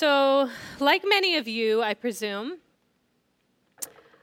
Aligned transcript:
So, 0.00 0.48
like 0.78 1.04
many 1.06 1.36
of 1.36 1.46
you, 1.46 1.82
I 1.82 1.92
presume, 1.92 2.56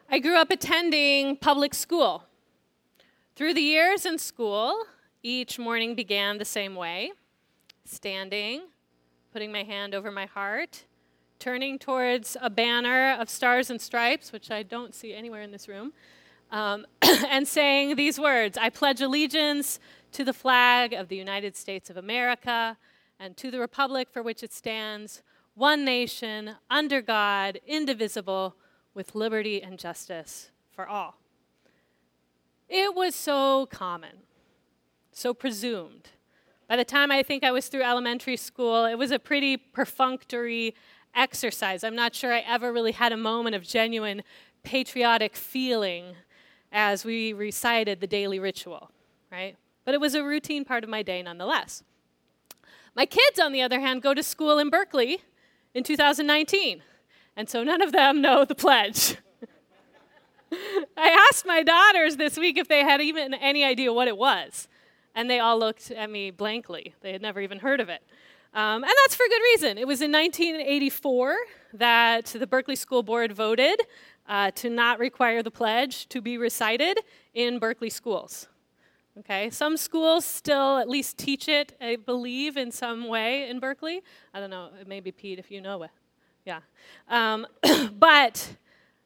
I 0.10 0.18
grew 0.18 0.36
up 0.36 0.50
attending 0.50 1.38
public 1.38 1.76
school. 1.76 2.24
Through 3.36 3.54
the 3.54 3.62
years 3.62 4.04
in 4.04 4.18
school, 4.18 4.86
each 5.22 5.60
morning 5.60 5.94
began 5.94 6.40
the 6.40 6.46
same 6.46 6.74
way 6.74 7.12
standing, 7.86 8.64
putting 9.32 9.52
my 9.52 9.62
hand 9.62 9.94
over 9.94 10.10
my 10.10 10.26
heart, 10.26 10.86
turning 11.38 11.78
towards 11.78 12.36
a 12.42 12.50
banner 12.50 13.12
of 13.12 13.30
stars 13.30 13.70
and 13.70 13.80
stripes, 13.80 14.32
which 14.32 14.50
I 14.50 14.64
don't 14.64 14.96
see 14.96 15.14
anywhere 15.14 15.44
in 15.44 15.52
this 15.52 15.68
room, 15.68 15.94
um, 16.50 16.88
and 17.30 17.48
saying 17.48 17.98
these 17.98 18.20
words 18.20 18.58
I 18.58 18.72
pledge 18.72 19.00
allegiance 19.00 19.80
to 20.14 20.24
the 20.24 20.34
flag 20.34 20.94
of 20.94 21.08
the 21.08 21.18
United 21.18 21.56
States 21.56 21.92
of 21.92 21.98
America 21.98 22.78
and 23.20 23.38
to 23.38 23.52
the 23.52 23.60
republic 23.60 24.08
for 24.12 24.24
which 24.24 24.42
it 24.42 24.52
stands, 24.52 25.22
one 25.58 25.84
nation, 25.84 26.52
under 26.70 27.02
God, 27.02 27.60
indivisible, 27.66 28.56
with 28.94 29.16
liberty 29.16 29.62
and 29.62 29.80
justice 29.80 30.52
for 30.70 30.88
all. 30.88 31.16
It 32.70 32.94
was 32.96 33.16
so 33.16 33.66
common, 33.66 34.18
so 35.12 35.34
presumed. 35.34 36.10
By 36.70 36.76
the 36.76 36.86
time 36.86 37.12
I 37.12 37.24
think 37.24 37.44
I 37.44 37.52
was 37.52 37.70
through 37.70 37.82
elementary 37.82 38.38
school, 38.38 38.86
it 38.86 39.00
was 39.00 39.10
a 39.10 39.18
pretty 39.18 39.58
perfunctory 39.58 40.76
exercise. 41.16 41.84
I'm 41.84 41.96
not 41.96 42.14
sure 42.14 42.32
I 42.32 42.40
ever 42.42 42.72
really 42.72 42.92
had 42.92 43.12
a 43.12 43.18
moment 43.18 43.56
of 43.56 43.64
genuine 43.64 44.22
patriotic 44.62 45.36
feeling 45.36 46.16
as 46.72 47.04
we 47.04 47.34
recited 47.34 48.00
the 48.00 48.08
daily 48.08 48.38
ritual, 48.38 48.92
right? 49.32 49.56
But 49.86 49.96
it 49.96 50.02
was 50.02 50.14
a 50.14 50.24
routine 50.24 50.66
part 50.66 50.84
of 50.84 50.90
my 50.90 51.02
day 51.02 51.24
nonetheless. 51.24 51.84
My 52.96 53.08
kids, 53.08 53.40
on 53.40 53.54
the 53.54 53.62
other 53.64 53.80
hand, 53.80 54.04
go 54.04 54.14
to 54.14 54.22
school 54.22 54.60
in 54.60 54.70
Berkeley 54.70 55.22
in 55.78 55.84
2019, 55.84 56.82
and 57.36 57.48
so 57.48 57.64
none 57.64 57.84
of 57.84 57.92
them 57.92 58.20
know 58.20 58.44
the 58.44 58.56
pledge. 58.56 59.16
I 60.98 61.28
asked 61.30 61.46
my 61.46 61.62
daughters 61.62 62.18
this 62.18 62.36
week 62.36 62.58
if 62.58 62.68
they 62.68 62.80
had 62.80 63.00
even 63.00 63.36
any 63.36 63.64
idea 63.64 63.94
what 63.94 64.08
it 64.08 64.18
was, 64.18 64.68
and 65.14 65.30
they 65.30 65.40
all 65.40 65.60
looked 65.60 65.92
at 65.92 66.10
me 66.10 66.32
blankly. 66.32 66.96
They 67.02 67.12
had 67.12 67.22
never 67.22 67.40
even 67.42 67.60
heard 67.60 67.80
of 67.80 67.90
it. 67.90 68.02
Um, 68.56 68.84
and 68.84 68.92
that's 69.04 69.16
for 69.16 69.28
good 69.30 69.42
reason. 69.54 69.78
It 69.78 69.86
was 69.86 70.02
in 70.02 70.12
1984 70.12 71.36
that 71.74 72.26
the 72.26 72.48
Berkeley 72.48 72.76
School 72.76 73.04
Board 73.04 73.34
voted 73.34 73.80
uh, 74.28 74.50
to 74.56 74.72
not 74.72 74.98
require 74.98 75.44
the 75.44 75.52
pledge 75.52 76.10
to 76.10 76.22
be 76.22 76.40
recited 76.40 77.02
in 77.36 77.60
Berkeley 77.60 77.92
schools. 77.92 78.48
Okay, 79.20 79.50
some 79.50 79.78
schools 79.78 80.26
still 80.26 80.78
at 80.78 80.88
least 80.88 81.18
teach 81.18 81.48
it, 81.48 81.76
I 81.82 81.96
believe, 81.96 82.56
in 82.56 82.72
some 82.72 83.08
way 83.08 83.50
in 83.50 83.60
Berkeley. 83.60 84.02
I 84.32 84.40
don't 84.40 84.52
know, 84.52 84.70
maybe 84.86 85.12
Pete, 85.12 85.40
if 85.40 85.50
you 85.50 85.60
know 85.60 85.82
it. 85.84 85.90
Yeah. 86.46 86.60
Um, 87.10 87.48
but, 87.94 88.56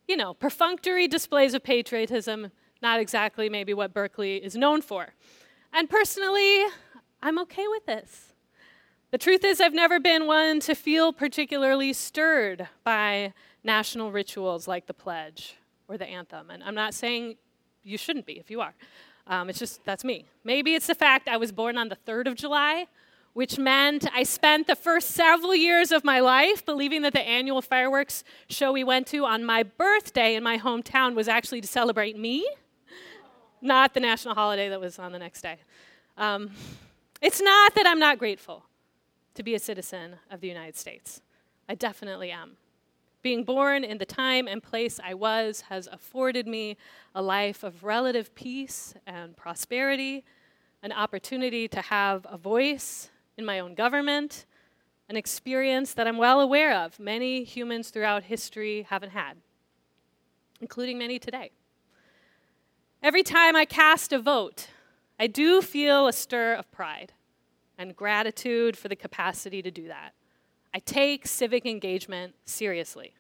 you 0.09 0.17
know, 0.17 0.33
perfunctory 0.33 1.07
displays 1.07 1.53
of 1.53 1.63
patriotism, 1.63 2.51
not 2.81 2.99
exactly 2.99 3.47
maybe 3.47 3.73
what 3.73 3.93
Berkeley 3.93 4.37
is 4.37 4.55
known 4.55 4.81
for. 4.81 5.13
And 5.71 5.89
personally, 5.89 6.65
I'm 7.23 7.39
okay 7.39 7.67
with 7.69 7.85
this. 7.85 8.33
The 9.11 9.17
truth 9.17 9.45
is, 9.45 9.61
I've 9.61 9.73
never 9.73 9.99
been 9.99 10.27
one 10.27 10.59
to 10.61 10.75
feel 10.75 11.13
particularly 11.13 11.93
stirred 11.93 12.67
by 12.83 13.33
national 13.63 14.11
rituals 14.11 14.67
like 14.67 14.87
the 14.87 14.93
pledge 14.93 15.55
or 15.87 15.97
the 15.97 16.07
anthem. 16.07 16.49
And 16.49 16.63
I'm 16.63 16.75
not 16.75 16.93
saying 16.93 17.35
you 17.83 17.97
shouldn't 17.97 18.25
be 18.25 18.39
if 18.39 18.51
you 18.51 18.59
are. 18.59 18.73
Um, 19.27 19.49
it's 19.49 19.59
just, 19.59 19.83
that's 19.85 20.03
me. 20.03 20.25
Maybe 20.43 20.75
it's 20.75 20.87
the 20.87 20.95
fact 20.95 21.27
I 21.27 21.37
was 21.37 21.51
born 21.51 21.77
on 21.77 21.89
the 21.89 21.97
3rd 22.07 22.27
of 22.27 22.35
July, 22.35 22.87
which 23.33 23.57
meant 23.57 24.05
I 24.13 24.23
spent 24.23 24.67
the 24.67 24.75
first 24.75 25.11
several 25.11 25.55
years 25.55 25.91
of 25.91 26.03
my 26.03 26.19
life 26.19 26.65
believing 26.65 27.01
that 27.03 27.13
the 27.13 27.21
annual 27.21 27.61
fireworks 27.61 28.23
show 28.49 28.71
we 28.71 28.83
went 28.83 29.07
to 29.07 29.25
on 29.25 29.45
my 29.45 29.63
birthday 29.63 30.35
in 30.35 30.43
my 30.43 30.57
hometown 30.57 31.15
was 31.15 31.27
actually 31.27 31.61
to 31.61 31.67
celebrate 31.67 32.17
me, 32.17 32.47
not 33.61 33.93
the 33.93 33.99
national 33.99 34.35
holiday 34.35 34.67
that 34.69 34.81
was 34.81 34.99
on 34.99 35.11
the 35.11 35.19
next 35.19 35.41
day. 35.41 35.57
Um, 36.17 36.51
it's 37.21 37.41
not 37.41 37.75
that 37.75 37.85
I'm 37.87 37.99
not 37.99 38.17
grateful 38.17 38.65
to 39.35 39.43
be 39.43 39.55
a 39.55 39.59
citizen 39.59 40.15
of 40.29 40.41
the 40.41 40.47
United 40.47 40.75
States. 40.75 41.21
I 41.69 41.75
definitely 41.75 42.31
am. 42.31 42.57
Being 43.21 43.43
born 43.43 43.83
in 43.83 43.99
the 43.99 44.05
time 44.05 44.47
and 44.47 44.63
place 44.63 44.99
I 45.03 45.13
was 45.13 45.61
has 45.69 45.87
afforded 45.91 46.47
me 46.47 46.77
a 47.13 47.21
life 47.21 47.63
of 47.63 47.83
relative 47.83 48.33
peace 48.33 48.95
and 49.05 49.37
prosperity, 49.37 50.23
an 50.81 50.91
opportunity 50.91 51.67
to 51.67 51.81
have 51.81 52.25
a 52.27 52.37
voice 52.37 53.11
in 53.37 53.45
my 53.45 53.59
own 53.59 53.75
government, 53.75 54.45
an 55.07 55.17
experience 55.17 55.93
that 55.93 56.07
I'm 56.07 56.17
well 56.17 56.41
aware 56.41 56.75
of 56.75 56.99
many 56.99 57.43
humans 57.43 57.91
throughout 57.91 58.23
history 58.23 58.87
haven't 58.89 59.11
had, 59.11 59.37
including 60.59 60.97
many 60.97 61.19
today. 61.19 61.51
Every 63.03 63.21
time 63.21 63.55
I 63.55 63.65
cast 63.65 64.13
a 64.13 64.19
vote, 64.19 64.67
I 65.19 65.27
do 65.27 65.61
feel 65.61 66.07
a 66.07 66.13
stir 66.13 66.55
of 66.55 66.71
pride 66.71 67.13
and 67.77 67.95
gratitude 67.95 68.75
for 68.75 68.87
the 68.87 68.95
capacity 68.95 69.61
to 69.61 69.69
do 69.69 69.87
that. 69.87 70.13
I 70.73 70.79
take 70.79 71.27
civic 71.27 71.65
engagement 71.65 72.35
seriously. 72.45 73.13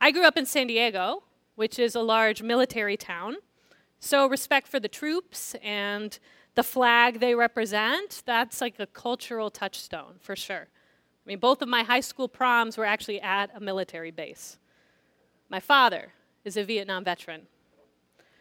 I 0.00 0.10
grew 0.10 0.24
up 0.24 0.36
in 0.36 0.46
San 0.46 0.66
Diego, 0.66 1.24
which 1.54 1.78
is 1.78 1.94
a 1.94 2.00
large 2.02 2.42
military 2.42 2.96
town, 2.96 3.36
so 4.00 4.26
respect 4.26 4.66
for 4.66 4.80
the 4.80 4.88
troops 4.88 5.54
and 5.62 6.18
the 6.54 6.62
flag 6.62 7.20
they 7.20 7.34
represent, 7.34 8.22
that's 8.26 8.60
like 8.60 8.78
a 8.78 8.86
cultural 8.86 9.48
touchstone 9.48 10.16
for 10.20 10.34
sure. 10.34 10.68
I 11.24 11.28
mean, 11.28 11.38
both 11.38 11.62
of 11.62 11.68
my 11.68 11.84
high 11.84 12.00
school 12.00 12.28
proms 12.28 12.76
were 12.76 12.84
actually 12.84 13.20
at 13.20 13.50
a 13.54 13.60
military 13.60 14.10
base. 14.10 14.58
My 15.48 15.60
father 15.60 16.12
is 16.44 16.56
a 16.56 16.64
Vietnam 16.64 17.04
veteran. 17.04 17.42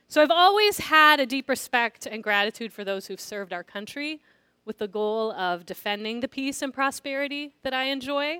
So 0.07 0.22
I've 0.22 0.31
always 0.31 0.80
had 0.80 1.19
a 1.19 1.25
deep 1.25 1.47
respect 1.47 2.06
and 2.06 2.24
gratitude 2.24 2.74
for 2.74 2.84
those 2.84 3.06
who've 3.06 3.19
served 3.22 3.53
our 3.53 3.63
country 3.63 4.19
with 4.66 4.77
the 4.77 4.88
goal 4.88 5.31
of 5.31 5.66
defending 5.66 6.19
the 6.19 6.27
peace 6.27 6.61
and 6.61 6.73
prosperity 6.73 7.55
that 7.63 7.73
I 7.73 7.85
enjoy, 7.85 8.39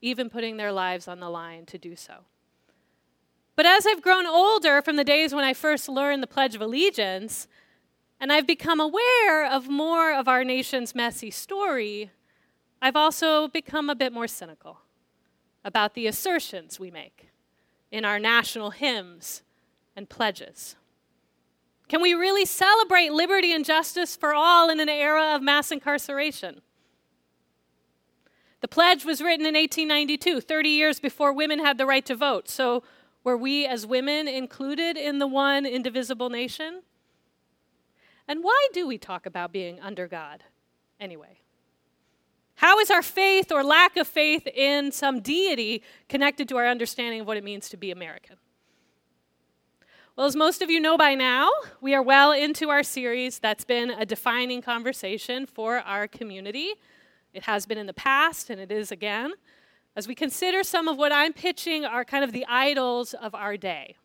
even 0.00 0.30
putting 0.30 0.56
their 0.56 0.72
lives 0.72 1.08
on 1.08 1.20
the 1.20 1.30
line 1.30 1.66
to 1.66 1.78
do 1.78 1.96
so. 1.96 2.24
But 3.56 3.66
as 3.66 3.86
I've 3.86 4.02
grown 4.02 4.26
older 4.26 4.80
from 4.80 4.96
the 4.96 5.04
days 5.04 5.34
when 5.34 5.44
I 5.44 5.52
first 5.52 5.88
learned 5.88 6.22
the 6.22 6.26
Pledge 6.26 6.54
of 6.54 6.62
Allegiance, 6.62 7.46
and 8.18 8.32
I've 8.32 8.46
become 8.46 8.80
aware 8.80 9.50
of 9.50 9.68
more 9.68 10.12
of 10.12 10.28
our 10.28 10.44
nation's 10.44 10.94
messy 10.94 11.30
story, 11.30 12.10
I've 12.82 12.96
also 12.96 13.48
become 13.48 13.90
a 13.90 13.94
bit 13.94 14.12
more 14.12 14.28
cynical 14.28 14.78
about 15.64 15.94
the 15.94 16.06
assertions 16.06 16.80
we 16.80 16.90
make 16.90 17.28
in 17.90 18.04
our 18.04 18.18
national 18.18 18.70
hymns 18.70 19.42
and 19.96 20.08
pledges. 20.08 20.76
Can 21.90 22.00
we 22.00 22.14
really 22.14 22.44
celebrate 22.44 23.12
liberty 23.12 23.52
and 23.52 23.64
justice 23.64 24.14
for 24.14 24.32
all 24.32 24.70
in 24.70 24.78
an 24.78 24.88
era 24.88 25.34
of 25.34 25.42
mass 25.42 25.72
incarceration? 25.72 26.60
The 28.60 28.68
pledge 28.68 29.04
was 29.04 29.20
written 29.20 29.44
in 29.44 29.54
1892, 29.54 30.40
30 30.40 30.68
years 30.68 31.00
before 31.00 31.32
women 31.32 31.58
had 31.58 31.78
the 31.78 31.86
right 31.86 32.06
to 32.06 32.14
vote. 32.14 32.48
So, 32.48 32.84
were 33.24 33.36
we 33.36 33.66
as 33.66 33.88
women 33.88 34.28
included 34.28 34.96
in 34.96 35.18
the 35.18 35.26
one 35.26 35.66
indivisible 35.66 36.30
nation? 36.30 36.82
And 38.28 38.44
why 38.44 38.68
do 38.72 38.86
we 38.86 38.96
talk 38.96 39.26
about 39.26 39.50
being 39.50 39.80
under 39.80 40.06
God 40.06 40.44
anyway? 41.00 41.40
How 42.54 42.78
is 42.78 42.92
our 42.92 43.02
faith 43.02 43.50
or 43.50 43.64
lack 43.64 43.96
of 43.96 44.06
faith 44.06 44.46
in 44.46 44.92
some 44.92 45.18
deity 45.18 45.82
connected 46.08 46.48
to 46.50 46.56
our 46.56 46.68
understanding 46.68 47.22
of 47.22 47.26
what 47.26 47.36
it 47.36 47.42
means 47.42 47.68
to 47.70 47.76
be 47.76 47.90
American? 47.90 48.36
Well, 50.16 50.26
as 50.26 50.34
most 50.34 50.60
of 50.60 50.68
you 50.70 50.80
know 50.80 50.98
by 50.98 51.14
now, 51.14 51.48
we 51.80 51.94
are 51.94 52.02
well 52.02 52.32
into 52.32 52.68
our 52.68 52.82
series 52.82 53.38
that's 53.38 53.64
been 53.64 53.90
a 53.90 54.04
defining 54.04 54.60
conversation 54.60 55.46
for 55.46 55.78
our 55.78 56.08
community. 56.08 56.72
It 57.32 57.44
has 57.44 57.64
been 57.64 57.78
in 57.78 57.86
the 57.86 57.94
past, 57.94 58.50
and 58.50 58.60
it 58.60 58.72
is 58.72 58.90
again, 58.90 59.32
as 59.94 60.08
we 60.08 60.16
consider 60.16 60.64
some 60.64 60.88
of 60.88 60.98
what 60.98 61.12
I'm 61.12 61.32
pitching 61.32 61.84
are 61.84 62.04
kind 62.04 62.24
of 62.24 62.32
the 62.32 62.44
idols 62.48 63.14
of 63.14 63.34
our 63.34 63.56
day 63.56 63.96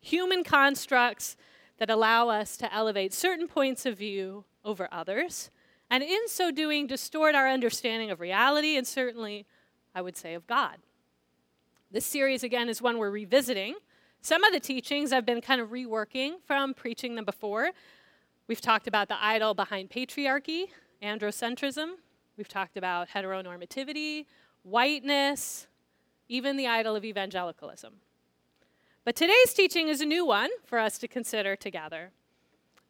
human 0.00 0.42
constructs 0.42 1.36
that 1.76 1.90
allow 1.90 2.30
us 2.30 2.56
to 2.56 2.74
elevate 2.74 3.12
certain 3.12 3.46
points 3.46 3.84
of 3.84 3.98
view 3.98 4.44
over 4.64 4.88
others, 4.90 5.50
and 5.90 6.02
in 6.02 6.26
so 6.26 6.50
doing, 6.50 6.86
distort 6.86 7.34
our 7.34 7.46
understanding 7.46 8.10
of 8.10 8.18
reality 8.18 8.78
and 8.78 8.86
certainly, 8.86 9.44
I 9.94 10.00
would 10.00 10.16
say, 10.16 10.32
of 10.32 10.46
God. 10.46 10.78
This 11.90 12.06
series, 12.06 12.42
again, 12.42 12.70
is 12.70 12.80
one 12.80 12.96
we're 12.96 13.10
revisiting 13.10 13.74
some 14.22 14.44
of 14.44 14.52
the 14.52 14.60
teachings 14.60 15.12
I've 15.12 15.24
been 15.24 15.40
kind 15.40 15.60
of 15.60 15.70
reworking 15.70 16.34
from 16.46 16.74
preaching 16.74 17.14
them 17.14 17.24
before. 17.24 17.70
We've 18.46 18.60
talked 18.60 18.86
about 18.86 19.08
the 19.08 19.22
idol 19.22 19.54
behind 19.54 19.90
patriarchy, 19.90 20.66
androcentrism. 21.02 21.92
We've 22.36 22.48
talked 22.48 22.76
about 22.76 23.08
heteronormativity, 23.08 24.26
whiteness, 24.62 25.66
even 26.28 26.56
the 26.56 26.66
idol 26.66 26.96
of 26.96 27.04
evangelicalism. 27.04 27.94
But 29.04 29.16
today's 29.16 29.54
teaching 29.54 29.88
is 29.88 30.00
a 30.00 30.06
new 30.06 30.26
one 30.26 30.50
for 30.64 30.78
us 30.78 30.98
to 30.98 31.08
consider 31.08 31.56
together. 31.56 32.10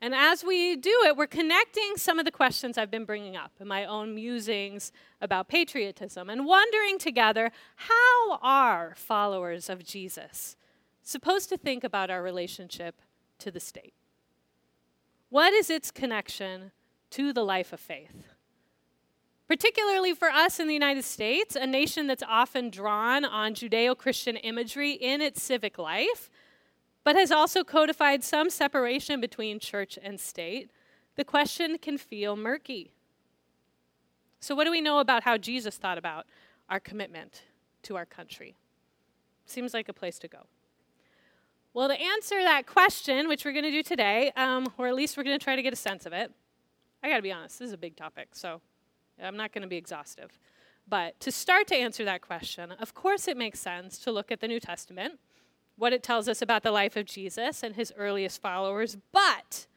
And 0.03 0.15
as 0.15 0.43
we 0.43 0.77
do 0.77 1.03
it, 1.05 1.17
we're 1.17 1.27
connecting 1.27 1.93
some 1.97 2.19
of 2.19 2.25
the 2.25 2.31
questions 2.31 2.79
I've 2.79 2.91
been 2.91 3.05
bringing 3.05 3.37
up 3.37 3.53
in 3.61 3.69
my 3.69 3.85
own 3.85 4.15
musings 4.15 4.93
about 5.21 5.49
patriotism 5.49 6.31
and 6.31 6.47
wondering 6.47 6.99
together 6.99 7.53
how 7.77 8.39
are 8.43 8.95
followers 8.97 9.69
of 9.69 9.85
Jesus 9.85 10.57
supposed 11.11 11.49
to 11.49 11.57
think 11.57 11.85
about 11.85 12.11
our 12.11 12.23
relationship 12.23 13.01
to 13.39 13.51
the 13.51 13.61
state? 13.61 13.95
What 15.29 15.53
is 15.53 15.71
its 15.71 15.91
connection 15.91 16.73
to 17.11 17.33
the 17.33 17.45
life 17.45 17.73
of 17.73 17.81
faith? 17.81 18.29
Particularly 19.49 20.15
for 20.15 20.29
us 20.29 20.61
in 20.61 20.69
the 20.69 20.75
United 20.75 21.05
States, 21.05 21.57
a 21.57 21.67
nation 21.67 22.07
that's 22.07 22.23
often 22.23 22.71
drawn 22.71 23.25
on 23.25 23.55
Judeo 23.55 23.97
Christian 23.97 24.37
imagery 24.37 24.93
in 24.93 25.21
its 25.21 25.43
civic 25.43 25.79
life, 25.79 26.31
but 27.03 27.17
has 27.17 27.33
also 27.33 27.65
codified 27.65 28.23
some 28.23 28.49
separation 28.49 29.21
between 29.21 29.59
church 29.59 29.99
and 30.01 30.21
state, 30.21 30.71
the 31.17 31.25
question 31.25 31.79
can 31.79 31.99
feel 31.99 32.37
murky. 32.37 32.93
So, 34.39 34.55
what 34.55 34.65
do 34.65 34.71
we 34.71 34.81
know 34.81 35.01
about 35.01 35.25
how 35.25 35.37
Jesus 35.37 35.77
thought 35.77 35.99
about 35.99 36.27
our 36.69 36.81
commitment 36.81 37.43
to 37.83 37.97
our 37.97 38.07
country? 38.07 38.55
Seems 39.45 39.75
like 39.75 39.89
a 39.89 39.93
place 39.93 40.19
to 40.21 40.29
go. 40.29 40.47
Well, 41.73 41.87
to 41.87 41.95
answer 41.95 42.43
that 42.43 42.67
question, 42.67 43.29
which 43.29 43.45
we're 43.45 43.53
going 43.53 43.65
to 43.65 43.71
do 43.71 43.85
today, 43.85 44.33
um, 44.35 44.73
or 44.77 44.89
at 44.89 44.95
least 44.97 45.17
we're 45.17 45.23
going 45.23 45.39
to 45.39 45.43
try 45.43 45.55
to 45.55 45.63
get 45.63 45.73
a 45.73 45.77
sense 45.77 46.05
of 46.05 46.13
it, 46.13 46.33
I 47.01 47.09
got 47.09 47.17
to 47.17 47.23
be 47.23 47.31
honest, 47.31 47.61
this 47.61 47.69
is 47.69 47.73
a 47.73 47.79
big 47.79 47.95
topic, 47.95 48.31
so 48.33 48.61
I'm 49.23 49.37
not 49.37 49.53
going 49.53 49.63
to 49.63 49.69
be 49.69 49.77
exhaustive. 49.77 50.37
But 50.89 51.21
to 51.21 51.31
start 51.31 51.69
to 51.69 51.77
answer 51.77 52.05
that 52.05 52.23
question, 52.23 52.73
of 52.73 52.93
course, 52.93 53.29
it 53.29 53.37
makes 53.37 53.61
sense 53.61 53.99
to 53.99 54.11
look 54.11 54.33
at 54.33 54.41
the 54.41 54.49
New 54.49 54.59
Testament, 54.59 55.21
what 55.77 55.93
it 55.93 56.03
tells 56.03 56.29
us 56.29 56.43
about 56.43 56.65
the 56.65 56.73
life 56.73 56.97
of 56.97 57.07
Jesus 57.07 57.63
and 57.63 57.77
his 57.77 57.93
earliest 57.97 58.43
followers, 58.43 58.97
but 59.13 59.69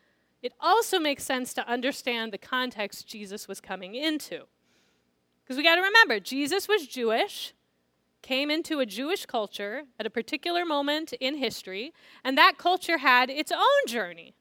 it 0.41 0.53
also 0.59 0.97
makes 0.97 1.23
sense 1.23 1.53
to 1.53 1.69
understand 1.69 2.33
the 2.33 2.39
context 2.39 3.07
Jesus 3.07 3.47
was 3.47 3.61
coming 3.61 3.93
into. 3.93 4.45
Because 5.43 5.57
we 5.57 5.63
got 5.63 5.75
to 5.75 5.81
remember, 5.81 6.19
Jesus 6.19 6.67
was 6.67 6.87
Jewish, 6.87 7.53
came 8.23 8.49
into 8.49 8.79
a 8.79 8.85
Jewish 8.85 9.27
culture 9.27 9.83
at 9.99 10.07
a 10.07 10.09
particular 10.09 10.65
moment 10.65 11.13
in 11.13 11.35
history, 11.37 11.93
and 12.23 12.35
that 12.37 12.57
culture 12.57 12.97
had 12.97 13.29
its 13.29 13.51
own 13.51 13.87
journey 13.87 14.33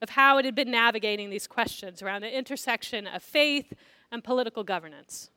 of 0.00 0.10
how 0.10 0.38
it 0.38 0.44
had 0.44 0.54
been 0.54 0.70
navigating 0.70 1.30
these 1.30 1.48
questions 1.48 2.00
around 2.00 2.22
the 2.22 2.38
intersection 2.38 3.06
of 3.06 3.22
faith 3.22 3.72
and 4.12 4.22
political 4.22 4.62
governance. 4.62 5.30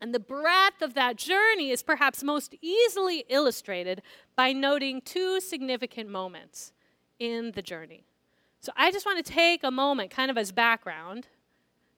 And 0.00 0.14
the 0.14 0.20
breadth 0.20 0.82
of 0.82 0.94
that 0.94 1.16
journey 1.16 1.70
is 1.70 1.82
perhaps 1.82 2.22
most 2.22 2.54
easily 2.60 3.24
illustrated 3.28 4.02
by 4.36 4.52
noting 4.52 5.00
two 5.00 5.40
significant 5.40 6.08
moments 6.08 6.72
in 7.18 7.52
the 7.52 7.62
journey. 7.62 8.04
So 8.60 8.72
I 8.76 8.90
just 8.90 9.06
want 9.06 9.24
to 9.24 9.32
take 9.32 9.62
a 9.62 9.70
moment, 9.70 10.10
kind 10.10 10.30
of 10.30 10.38
as 10.38 10.52
background, 10.52 11.28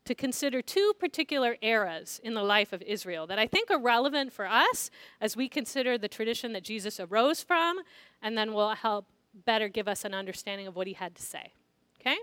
to 0.05 0.15
consider 0.15 0.61
two 0.61 0.93
particular 0.99 1.56
eras 1.62 2.21
in 2.23 2.35
the 2.35 2.43
life 2.43 2.73
of 2.73 2.83
Israel 2.83 3.27
that 3.27 3.39
I 3.39 3.47
think 3.47 3.71
are 3.71 3.81
relevant 3.81 4.33
for 4.33 4.47
us 4.47 4.91
as 5.21 5.37
we 5.37 5.49
consider 5.49 5.97
the 5.97 6.09
tradition 6.09 6.53
that 6.53 6.62
Jesus 6.62 7.01
arose 7.01 7.43
from, 7.43 7.79
and 8.23 8.37
then 8.37 8.53
will 8.53 8.75
help 8.75 9.06
better 9.47 9.69
give 9.69 9.89
us 9.89 10.05
an 10.05 10.15
understanding 10.15 10.67
of 10.67 10.77
what 10.77 10.87
he 10.87 10.93
had 10.93 11.15
to 11.15 11.23
say. 11.23 11.53
Okay? 12.01 12.17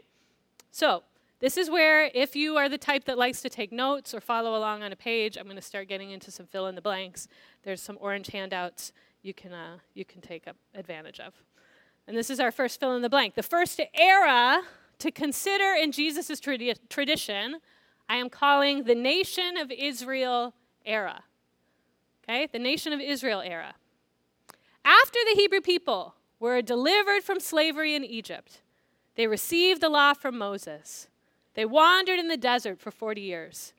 So, 0.72 1.04
this 1.40 1.58
is 1.58 1.72
where, 1.72 2.12
if 2.14 2.36
you 2.36 2.58
are 2.58 2.70
the 2.70 2.78
type 2.78 3.06
that 3.06 3.18
likes 3.18 3.42
to 3.42 3.50
take 3.50 3.72
notes 3.72 4.14
or 4.14 4.22
follow 4.22 4.56
along 4.56 4.84
on 4.84 4.92
a 4.92 4.96
page, 4.96 5.38
I'm 5.38 5.46
going 5.46 5.56
to 5.56 5.62
start 5.62 5.88
getting 5.88 6.12
into 6.12 6.30
some 6.30 6.46
fill 6.46 6.68
in 6.68 6.76
the 6.76 6.82
blanks. 6.82 7.28
There's 7.64 7.82
some 7.82 7.98
orange 8.00 8.28
handouts 8.28 8.94
you 9.24 9.34
can, 9.34 9.52
uh, 9.52 9.78
you 9.96 10.06
can 10.06 10.22
take 10.22 10.46
advantage 10.76 11.20
of. 11.20 11.34
And 12.08 12.16
this 12.16 12.30
is 12.30 12.40
our 12.40 12.52
first 12.52 12.80
fill 12.80 12.96
in 12.96 13.02
the 13.02 13.10
blank. 13.10 13.34
The 13.34 13.44
first 13.44 13.82
era 13.96 14.62
to 15.00 15.12
consider 15.12 15.74
in 15.74 15.92
Jesus' 15.92 16.40
tradi- 16.40 16.78
tradition, 16.90 17.58
I 18.12 18.18
am 18.18 18.30
calling 18.30 18.84
the 18.84 18.94
nation 18.94 19.56
of 19.56 19.72
Israel 19.72 20.54
era. 20.86 21.24
Okay, 22.26 22.46
the 22.52 22.60
nation 22.60 22.92
of 22.92 23.00
Israel 23.00 23.40
era. 23.40 23.76
After 24.84 25.18
the 25.30 25.40
Hebrew 25.40 25.62
people 25.62 26.16
were 26.38 26.62
delivered 26.62 27.24
from 27.24 27.40
slavery 27.40 27.96
in 27.96 28.04
Egypt, 28.04 28.64
they 29.16 29.28
received 29.28 29.80
the 29.80 29.88
law 29.88 30.14
from 30.14 30.38
Moses. 30.38 31.08
They 31.54 31.64
wandered 31.64 32.20
in 32.20 32.28
the 32.28 32.36
desert 32.36 32.82
for 32.82 32.92
40 32.92 33.22
years. 33.22 33.72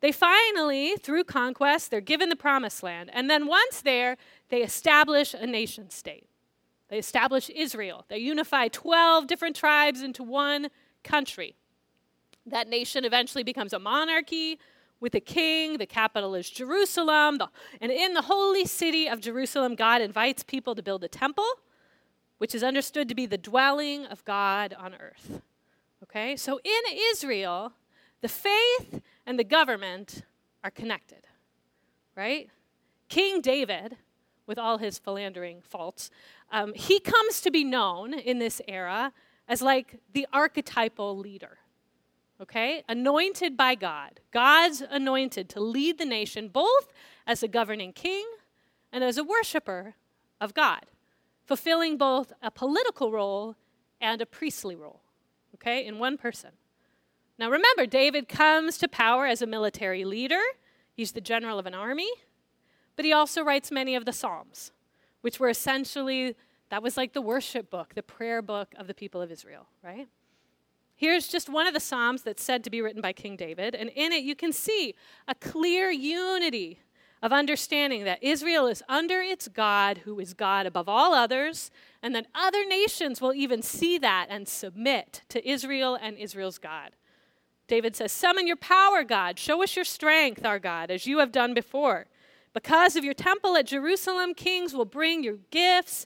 They 0.00 0.10
finally, 0.10 0.96
through 0.96 1.22
conquest, 1.22 1.92
they're 1.92 2.00
given 2.00 2.28
the 2.28 2.34
promised 2.34 2.82
land. 2.82 3.08
And 3.12 3.30
then 3.30 3.46
once 3.46 3.82
there, 3.82 4.16
they 4.48 4.64
establish 4.64 5.32
a 5.32 5.46
nation 5.46 5.90
state. 5.90 6.26
They 6.88 6.98
establish 6.98 7.48
Israel. 7.50 8.04
They 8.08 8.18
unify 8.18 8.66
12 8.66 9.28
different 9.28 9.54
tribes 9.54 10.02
into 10.02 10.24
one 10.24 10.70
country. 11.04 11.54
That 12.50 12.68
nation 12.68 13.04
eventually 13.04 13.44
becomes 13.44 13.72
a 13.72 13.78
monarchy 13.78 14.58
with 15.00 15.14
a 15.14 15.20
king. 15.20 15.78
The 15.78 15.86
capital 15.86 16.34
is 16.34 16.50
Jerusalem. 16.50 17.38
and 17.80 17.90
in 17.90 18.14
the 18.14 18.22
holy 18.22 18.64
city 18.64 19.08
of 19.08 19.20
Jerusalem, 19.20 19.74
God 19.74 20.02
invites 20.02 20.42
people 20.42 20.74
to 20.74 20.82
build 20.82 21.02
a 21.04 21.08
temple, 21.08 21.48
which 22.38 22.54
is 22.54 22.62
understood 22.62 23.08
to 23.08 23.14
be 23.14 23.26
the 23.26 23.38
dwelling 23.38 24.06
of 24.06 24.24
God 24.24 24.74
on 24.78 24.94
earth. 24.94 25.42
Okay? 26.02 26.36
So 26.36 26.60
in 26.64 26.98
Israel, 27.10 27.72
the 28.20 28.28
faith 28.28 29.00
and 29.26 29.38
the 29.38 29.44
government 29.44 30.22
are 30.62 30.70
connected, 30.70 31.26
right? 32.16 32.50
King 33.08 33.40
David, 33.40 33.96
with 34.46 34.58
all 34.58 34.78
his 34.78 34.98
philandering 34.98 35.62
faults, 35.62 36.10
um, 36.50 36.74
he 36.74 37.00
comes 37.00 37.40
to 37.40 37.50
be 37.50 37.64
known 37.64 38.12
in 38.12 38.38
this 38.38 38.60
era 38.66 39.12
as 39.48 39.62
like 39.62 40.00
the 40.12 40.26
archetypal 40.32 41.16
leader. 41.16 41.58
Okay? 42.40 42.82
Anointed 42.88 43.56
by 43.56 43.74
God. 43.74 44.20
God's 44.30 44.82
anointed 44.88 45.48
to 45.50 45.60
lead 45.60 45.98
the 45.98 46.04
nation 46.04 46.48
both 46.48 46.92
as 47.26 47.42
a 47.42 47.48
governing 47.48 47.92
king 47.92 48.26
and 48.92 49.04
as 49.04 49.18
a 49.18 49.24
worshiper 49.24 49.94
of 50.40 50.54
God, 50.54 50.86
fulfilling 51.44 51.98
both 51.98 52.32
a 52.42 52.50
political 52.50 53.12
role 53.12 53.56
and 54.00 54.20
a 54.20 54.26
priestly 54.26 54.74
role. 54.74 55.02
Okay? 55.54 55.84
In 55.84 55.98
one 55.98 56.16
person. 56.16 56.50
Now 57.38 57.50
remember, 57.50 57.86
David 57.86 58.28
comes 58.28 58.78
to 58.78 58.88
power 58.88 59.26
as 59.26 59.42
a 59.42 59.46
military 59.46 60.04
leader, 60.04 60.40
he's 60.92 61.12
the 61.12 61.20
general 61.20 61.58
of 61.58 61.66
an 61.66 61.74
army, 61.74 62.10
but 62.96 63.04
he 63.04 63.12
also 63.12 63.42
writes 63.42 63.70
many 63.70 63.94
of 63.94 64.04
the 64.04 64.12
Psalms, 64.12 64.72
which 65.22 65.40
were 65.40 65.48
essentially 65.48 66.36
that 66.70 66.82
was 66.82 66.96
like 66.96 67.12
the 67.12 67.20
worship 67.20 67.68
book, 67.68 67.94
the 67.94 68.02
prayer 68.02 68.40
book 68.40 68.74
of 68.76 68.86
the 68.86 68.94
people 68.94 69.20
of 69.20 69.30
Israel, 69.30 69.66
right? 69.82 70.08
Here's 71.00 71.28
just 71.28 71.48
one 71.48 71.66
of 71.66 71.72
the 71.72 71.80
Psalms 71.80 72.20
that's 72.20 72.44
said 72.44 72.62
to 72.62 72.68
be 72.68 72.82
written 72.82 73.00
by 73.00 73.14
King 73.14 73.34
David, 73.34 73.74
and 73.74 73.88
in 73.96 74.12
it 74.12 74.22
you 74.22 74.36
can 74.36 74.52
see 74.52 74.94
a 75.26 75.34
clear 75.34 75.90
unity 75.90 76.80
of 77.22 77.32
understanding 77.32 78.04
that 78.04 78.22
Israel 78.22 78.66
is 78.66 78.82
under 78.86 79.22
its 79.22 79.48
God, 79.48 80.02
who 80.04 80.20
is 80.20 80.34
God 80.34 80.66
above 80.66 80.90
all 80.90 81.14
others, 81.14 81.70
and 82.02 82.14
that 82.14 82.26
other 82.34 82.66
nations 82.66 83.18
will 83.18 83.32
even 83.32 83.62
see 83.62 83.96
that 83.96 84.26
and 84.28 84.46
submit 84.46 85.22
to 85.30 85.48
Israel 85.48 85.94
and 85.98 86.18
Israel's 86.18 86.58
God. 86.58 86.90
David 87.66 87.96
says, 87.96 88.12
Summon 88.12 88.46
your 88.46 88.56
power, 88.56 89.02
God. 89.02 89.38
Show 89.38 89.62
us 89.62 89.76
your 89.76 89.86
strength, 89.86 90.44
our 90.44 90.58
God, 90.58 90.90
as 90.90 91.06
you 91.06 91.20
have 91.20 91.32
done 91.32 91.54
before. 91.54 92.08
Because 92.52 92.94
of 92.94 93.04
your 93.04 93.14
temple 93.14 93.56
at 93.56 93.66
Jerusalem, 93.66 94.34
kings 94.34 94.74
will 94.74 94.84
bring 94.84 95.24
your 95.24 95.38
gifts 95.50 96.04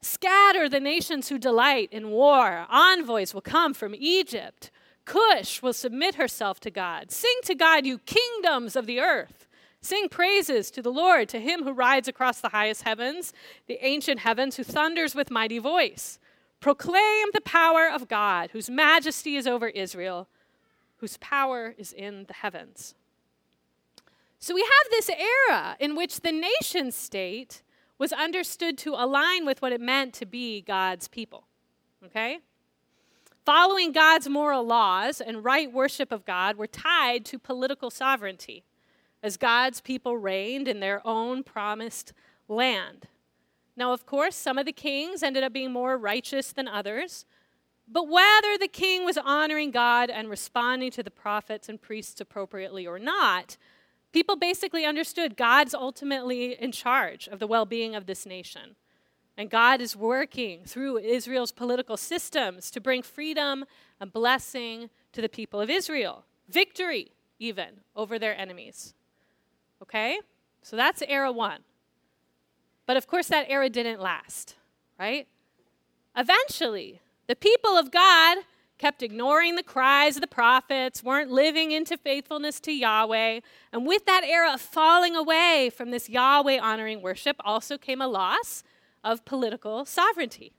Scatter 0.00 0.68
the 0.68 0.80
nations 0.80 1.28
who 1.28 1.38
delight 1.38 1.88
in 1.92 2.10
war. 2.10 2.66
Envoys 2.70 3.34
will 3.34 3.40
come 3.40 3.74
from 3.74 3.94
Egypt. 3.96 4.70
Cush 5.04 5.62
will 5.62 5.72
submit 5.72 6.16
herself 6.16 6.60
to 6.60 6.70
God. 6.70 7.10
Sing 7.10 7.34
to 7.44 7.54
God, 7.54 7.86
you 7.86 7.98
kingdoms 7.98 8.76
of 8.76 8.86
the 8.86 9.00
earth. 9.00 9.46
Sing 9.80 10.08
praises 10.08 10.70
to 10.72 10.82
the 10.82 10.92
Lord, 10.92 11.28
to 11.30 11.40
him 11.40 11.62
who 11.62 11.72
rides 11.72 12.08
across 12.08 12.40
the 12.40 12.50
highest 12.50 12.82
heavens, 12.82 13.32
the 13.66 13.78
ancient 13.84 14.20
heavens, 14.20 14.56
who 14.56 14.64
thunders 14.64 15.14
with 15.14 15.30
mighty 15.30 15.58
voice. 15.58 16.18
Proclaim 16.60 17.28
the 17.32 17.40
power 17.40 17.88
of 17.88 18.08
God, 18.08 18.50
whose 18.52 18.68
majesty 18.68 19.36
is 19.36 19.46
over 19.46 19.68
Israel, 19.68 20.28
whose 20.96 21.16
power 21.18 21.74
is 21.78 21.92
in 21.92 22.24
the 22.26 22.34
heavens. 22.34 22.94
So 24.40 24.54
we 24.54 24.62
have 24.62 24.90
this 24.90 25.10
era 25.10 25.76
in 25.78 25.96
which 25.96 26.20
the 26.20 26.32
nation 26.32 26.90
state 26.92 27.62
was 27.98 28.12
understood 28.12 28.78
to 28.78 28.94
align 28.94 29.44
with 29.44 29.60
what 29.60 29.72
it 29.72 29.80
meant 29.80 30.14
to 30.14 30.26
be 30.26 30.60
God's 30.60 31.08
people. 31.08 31.44
Okay? 32.04 32.38
Following 33.44 33.92
God's 33.92 34.28
moral 34.28 34.64
laws 34.64 35.20
and 35.20 35.44
right 35.44 35.72
worship 35.72 36.12
of 36.12 36.24
God 36.24 36.56
were 36.56 36.66
tied 36.66 37.24
to 37.26 37.38
political 37.38 37.90
sovereignty 37.90 38.64
as 39.22 39.36
God's 39.36 39.80
people 39.80 40.16
reigned 40.16 40.68
in 40.68 40.80
their 40.80 41.04
own 41.06 41.42
promised 41.42 42.12
land. 42.46 43.08
Now, 43.76 43.92
of 43.92 44.06
course, 44.06 44.36
some 44.36 44.58
of 44.58 44.66
the 44.66 44.72
kings 44.72 45.22
ended 45.22 45.42
up 45.42 45.52
being 45.52 45.72
more 45.72 45.96
righteous 45.96 46.52
than 46.52 46.68
others, 46.68 47.24
but 47.86 48.08
whether 48.08 48.58
the 48.58 48.68
king 48.68 49.04
was 49.04 49.16
honoring 49.16 49.70
God 49.70 50.10
and 50.10 50.28
responding 50.28 50.90
to 50.92 51.02
the 51.02 51.10
prophets 51.10 51.68
and 51.68 51.80
priests 51.80 52.20
appropriately 52.20 52.86
or 52.86 52.98
not, 52.98 53.56
People 54.12 54.36
basically 54.36 54.84
understood 54.84 55.36
God's 55.36 55.74
ultimately 55.74 56.52
in 56.52 56.72
charge 56.72 57.28
of 57.28 57.38
the 57.38 57.46
well 57.46 57.66
being 57.66 57.94
of 57.94 58.06
this 58.06 58.24
nation. 58.24 58.76
And 59.36 59.50
God 59.50 59.80
is 59.80 59.94
working 59.94 60.64
through 60.64 60.98
Israel's 60.98 61.52
political 61.52 61.96
systems 61.96 62.70
to 62.72 62.80
bring 62.80 63.02
freedom 63.02 63.64
and 64.00 64.12
blessing 64.12 64.90
to 65.12 65.20
the 65.20 65.28
people 65.28 65.60
of 65.60 65.70
Israel. 65.70 66.24
Victory, 66.48 67.12
even, 67.38 67.80
over 67.94 68.18
their 68.18 68.36
enemies. 68.36 68.94
Okay? 69.80 70.18
So 70.62 70.74
that's 70.76 71.02
era 71.06 71.30
one. 71.30 71.60
But 72.84 72.96
of 72.96 73.06
course, 73.06 73.28
that 73.28 73.46
era 73.48 73.68
didn't 73.68 74.00
last, 74.00 74.56
right? 74.98 75.28
Eventually, 76.16 77.00
the 77.28 77.36
people 77.36 77.76
of 77.76 77.92
God 77.92 78.38
kept 78.78 79.02
ignoring 79.02 79.56
the 79.56 79.62
cries 79.62 80.16
of 80.16 80.20
the 80.20 80.26
prophets, 80.26 81.02
weren't 81.02 81.30
living 81.30 81.72
into 81.72 81.96
faithfulness 81.96 82.60
to 82.60 82.72
Yahweh. 82.72 83.40
And 83.72 83.86
with 83.86 84.06
that 84.06 84.24
era 84.24 84.54
of 84.54 84.60
falling 84.60 85.16
away 85.16 85.70
from 85.76 85.90
this 85.90 86.08
Yahweh 86.08 86.58
honoring 86.58 87.02
worship 87.02 87.36
also 87.40 87.76
came 87.76 88.00
a 88.00 88.06
loss 88.06 88.62
of 89.04 89.24
political 89.24 89.84
sovereignty. 89.84 90.52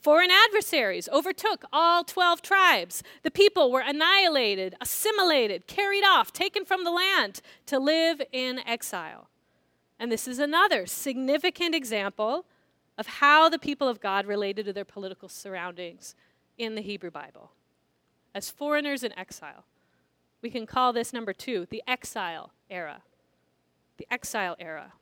Foreign 0.00 0.30
adversaries 0.30 1.10
overtook 1.12 1.64
all 1.72 2.04
12 2.04 2.40
tribes. 2.40 3.02
The 3.22 3.30
people 3.30 3.70
were 3.70 3.82
annihilated, 3.84 4.74
assimilated, 4.80 5.66
carried 5.66 6.04
off, 6.04 6.32
taken 6.32 6.64
from 6.64 6.84
the 6.84 6.90
land 6.90 7.42
to 7.66 7.78
live 7.78 8.22
in 8.32 8.60
exile. 8.66 9.28
And 9.98 10.10
this 10.10 10.26
is 10.26 10.38
another 10.38 10.86
significant 10.86 11.74
example 11.74 12.46
of 12.96 13.06
how 13.06 13.50
the 13.50 13.58
people 13.58 13.88
of 13.88 14.00
God 14.00 14.26
related 14.26 14.64
to 14.66 14.72
their 14.72 14.86
political 14.86 15.28
surroundings 15.28 16.14
in 16.58 16.74
the 16.74 16.82
Hebrew 16.82 17.10
Bible. 17.10 17.52
As 18.34 18.50
foreigners 18.50 19.02
in 19.02 19.18
exile. 19.18 19.64
We 20.42 20.50
can 20.50 20.66
call 20.66 20.92
this 20.92 21.12
number 21.12 21.32
two 21.32 21.66
the 21.70 21.82
exile 21.86 22.52
era. 22.70 23.02
The 23.98 24.06
exile 24.10 24.56
era. 24.58 24.92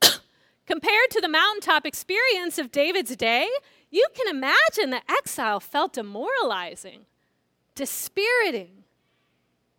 Compared 0.66 1.10
to 1.10 1.20
the 1.20 1.28
mountaintop 1.28 1.86
experience 1.86 2.58
of 2.58 2.70
David's 2.70 3.16
day, 3.16 3.48
you 3.90 4.06
can 4.14 4.28
imagine 4.28 4.90
the 4.90 5.02
exile 5.10 5.58
felt 5.58 5.94
demoralizing, 5.94 7.06
dispiriting, 7.74 8.84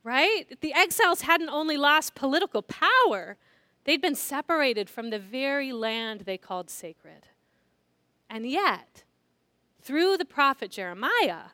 right? 0.03 0.46
The 0.60 0.74
exiles 0.74 1.22
hadn't 1.22 1.50
only 1.50 1.77
lost 1.77 2.15
political 2.15 2.62
power, 2.62 3.38
they'd 3.86 4.01
been 4.01 4.15
separated 4.15 4.89
from 4.89 5.10
the 5.10 5.20
very 5.20 5.72
land 5.72 6.22
they 6.22 6.38
called 6.38 6.70
sacred. 6.70 7.27
And 8.30 8.46
yet, 8.50 9.03
through 9.82 10.18
the 10.18 10.26
prophet 10.26 10.72
Jeremiah, 10.72 11.52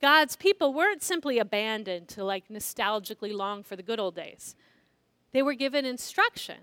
God's 0.00 0.36
people 0.36 0.72
weren't 0.72 1.02
simply 1.02 1.38
abandoned 1.38 2.08
to 2.08 2.24
like 2.24 2.48
nostalgically 2.48 3.34
long 3.34 3.62
for 3.62 3.76
the 3.76 3.82
good 3.82 4.00
old 4.00 4.14
days. 4.14 4.56
They 5.32 5.42
were 5.42 5.54
given 5.54 5.84
instruction 5.84 6.58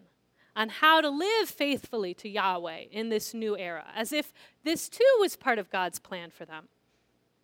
on 0.56 0.70
how 0.70 1.02
to 1.02 1.10
live 1.10 1.48
faithfully 1.48 2.14
to 2.16 2.28
Yahweh 2.28 2.86
in 2.92 3.10
this 3.10 3.34
new 3.34 3.56
era, 3.56 3.86
as 3.96 4.12
if 4.12 4.34
this 4.64 4.90
too 4.90 5.18
was 5.20 5.36
part 5.36 5.60
of 5.60 5.70
God's 5.70 6.00
plan 6.00 6.32
for 6.32 6.46
them. 6.46 6.68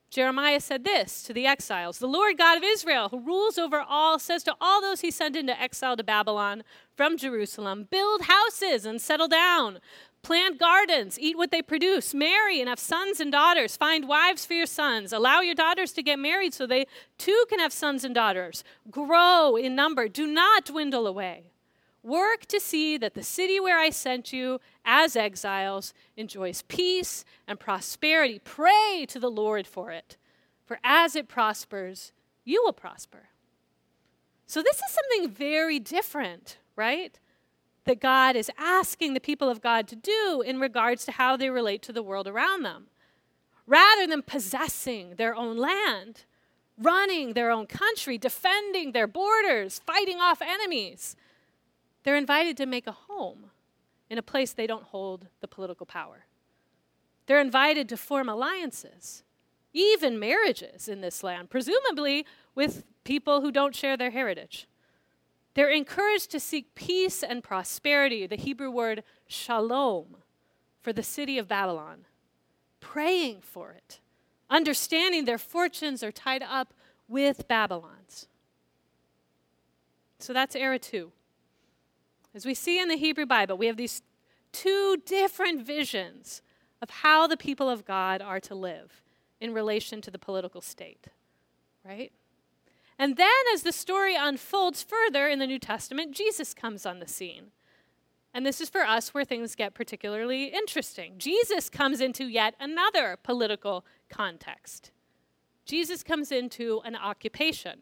Jeremiah 0.10 0.60
said 0.60 0.84
this 0.84 1.24
to 1.24 1.34
the 1.34 1.48
exiles 1.48 1.98
The 1.98 2.08
Lord 2.08 2.38
God 2.38 2.58
of 2.58 2.64
Israel, 2.64 3.10
who 3.10 3.20
rules 3.20 3.58
over 3.58 3.82
all, 3.82 4.20
says 4.20 4.44
to 4.44 4.56
all 4.62 4.82
those 4.82 5.02
he 5.02 5.10
sent 5.10 5.36
into 5.36 5.60
exile 5.60 5.98
to 5.98 6.04
Babylon 6.04 6.64
from 6.96 7.18
Jerusalem 7.18 7.88
Build 7.90 8.24
houses 8.24 8.86
and 8.86 9.02
settle 9.02 9.28
down. 9.28 9.80
Plant 10.24 10.58
gardens, 10.58 11.20
eat 11.20 11.38
what 11.38 11.52
they 11.52 11.62
produce, 11.62 12.14
marry 12.14 12.62
and 12.62 12.70
have 12.70 12.80
sons 12.80 13.20
and 13.20 13.30
daughters. 13.30 13.76
Find 13.76 14.08
wives 14.08 14.46
for 14.46 14.54
your 14.54 14.66
sons. 14.66 15.12
Allow 15.12 15.42
your 15.42 15.54
daughters 15.54 15.92
to 15.94 16.02
get 16.02 16.18
married 16.18 16.54
so 16.54 16.66
they 16.66 16.88
too 17.18 17.46
can 17.50 17.60
have 17.60 17.74
sons 17.74 18.06
and 18.06 18.16
daughters. 18.16 18.64
Grow 18.90 19.58
in 19.58 19.76
number. 19.76 20.08
Do 20.08 20.26
not 20.26 20.64
dwindle 20.64 21.08
away. 21.08 21.52
Work 22.04 22.46
to 22.48 22.60
see 22.62 22.98
that 22.98 23.16
the 23.16 23.24
city 23.24 23.60
where 23.60 23.78
I 23.78 23.90
sent 23.90 24.32
you 24.32 24.60
as 24.86 25.18
exiles 25.18 25.94
enjoys 26.16 26.62
peace 26.64 27.26
and 27.46 27.60
prosperity. 27.60 28.40
Pray 28.44 29.06
to 29.10 29.20
the 29.20 29.32
Lord 29.32 29.68
for 29.68 29.92
it, 29.92 30.16
for 30.66 30.80
as 30.86 31.18
it 31.18 31.28
prospers, 31.28 32.14
you 32.46 32.62
will 32.64 32.74
prosper. 32.74 33.30
So, 34.46 34.62
this 34.62 34.78
is 34.78 34.92
something 34.92 35.32
very 35.32 35.80
different, 35.80 36.58
right? 36.76 37.18
That 37.86 38.00
God 38.00 38.36
is 38.36 38.52
asking 38.58 39.14
the 39.14 39.20
people 39.20 39.50
of 39.50 39.62
God 39.62 39.88
to 39.90 39.96
do 39.96 40.42
in 40.46 40.60
regards 40.60 41.06
to 41.06 41.12
how 41.12 41.36
they 41.36 41.50
relate 41.50 41.82
to 41.84 41.94
the 41.94 42.04
world 42.04 42.28
around 42.28 42.64
them. 42.64 42.88
Rather 43.68 44.08
than 44.08 44.22
possessing 44.22 45.16
their 45.16 45.36
own 45.36 45.58
land, 45.58 46.24
running 46.78 47.34
their 47.34 47.52
own 47.52 47.66
country, 47.66 48.18
defending 48.18 48.92
their 48.92 49.08
borders, 49.08 49.80
fighting 49.86 50.20
off 50.20 50.42
enemies 50.42 51.16
they're 52.04 52.18
invited 52.18 52.58
to 52.58 52.66
make 52.66 52.88
a 52.88 52.92
home 52.92 53.52
in 54.10 54.18
a 54.18 54.22
place 54.22 54.54
they 54.54 54.68
don't 54.68 54.84
hold 54.84 55.28
the 55.42 55.48
political 55.48 55.86
power. 55.86 56.26
They're 57.26 57.40
invited 57.40 57.88
to 57.90 57.98
form 57.98 58.28
alliances, 58.28 59.24
even 59.74 60.20
marriages 60.20 60.88
in 60.88 61.02
this 61.02 61.24
land, 61.24 61.50
presumably 61.50 62.26
with 62.54 62.84
people 63.06 63.42
who 63.42 63.52
don't 63.52 63.76
share 63.76 63.96
their 63.96 64.12
heritage. 64.12 64.68
They're 65.54 65.70
encouraged 65.70 66.32
to 66.32 66.40
seek 66.40 66.74
peace 66.76 67.24
and 67.24 67.44
prosperity, 67.44 68.26
the 68.26 68.36
Hebrew 68.36 68.72
word 68.72 69.04
shalom, 69.28 70.18
for 70.82 70.92
the 70.92 71.04
city 71.04 71.38
of 71.38 71.48
Babylon, 71.48 72.06
praying 72.80 73.42
for 73.42 73.72
it, 73.72 74.00
understanding 74.50 75.26
their 75.26 75.38
fortunes 75.38 76.04
are 76.04 76.12
tied 76.12 76.44
up 76.44 76.74
with 77.08 77.48
Babylon's. 77.48 78.28
So 80.20 80.34
that's 80.34 80.56
era 80.56 80.80
two. 80.80 81.12
As 82.34 82.46
we 82.46 82.54
see 82.54 82.80
in 82.80 82.88
the 82.88 82.98
Hebrew 82.98 83.26
Bible, 83.26 83.58
we 83.58 83.68
have 83.68 83.78
these 83.78 84.02
two 84.52 84.98
different 85.06 85.66
visions 85.66 86.42
of 86.82 86.90
how 86.90 87.28
the 87.28 87.38
people 87.38 87.70
of 87.70 87.86
God 87.86 88.22
are 88.22 88.40
to 88.42 88.56
live 88.56 89.04
in 89.40 89.54
relation 89.54 90.02
to 90.02 90.12
the 90.12 90.20
political 90.20 90.62
state, 90.62 91.08
right? 91.86 92.12
And 93.04 93.18
then, 93.18 93.28
as 93.54 93.64
the 93.64 93.74
story 93.74 94.16
unfolds 94.16 94.82
further 94.82 95.28
in 95.28 95.40
the 95.40 95.46
New 95.46 95.60
Testament, 95.60 96.16
Jesus 96.16 96.54
comes 96.54 96.86
on 96.86 97.00
the 97.02 97.06
scene. 97.06 97.48
And 98.34 98.46
this 98.46 98.62
is 98.62 98.70
for 98.70 98.84
us 98.84 99.14
where 99.14 99.26
things 99.26 99.56
get 99.56 99.74
particularly 99.74 100.46
interesting. 100.46 101.16
Jesus 101.18 101.70
comes 101.70 102.00
into 102.00 102.24
yet 102.24 102.56
another 102.62 103.18
political 103.22 103.84
context. 104.10 104.92
Jesus 105.66 106.02
comes 106.02 106.32
into 106.32 106.80
an 106.86 106.96
occupation. 106.96 107.82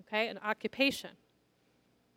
Okay, 0.00 0.28
an 0.28 0.38
occupation. 0.42 1.10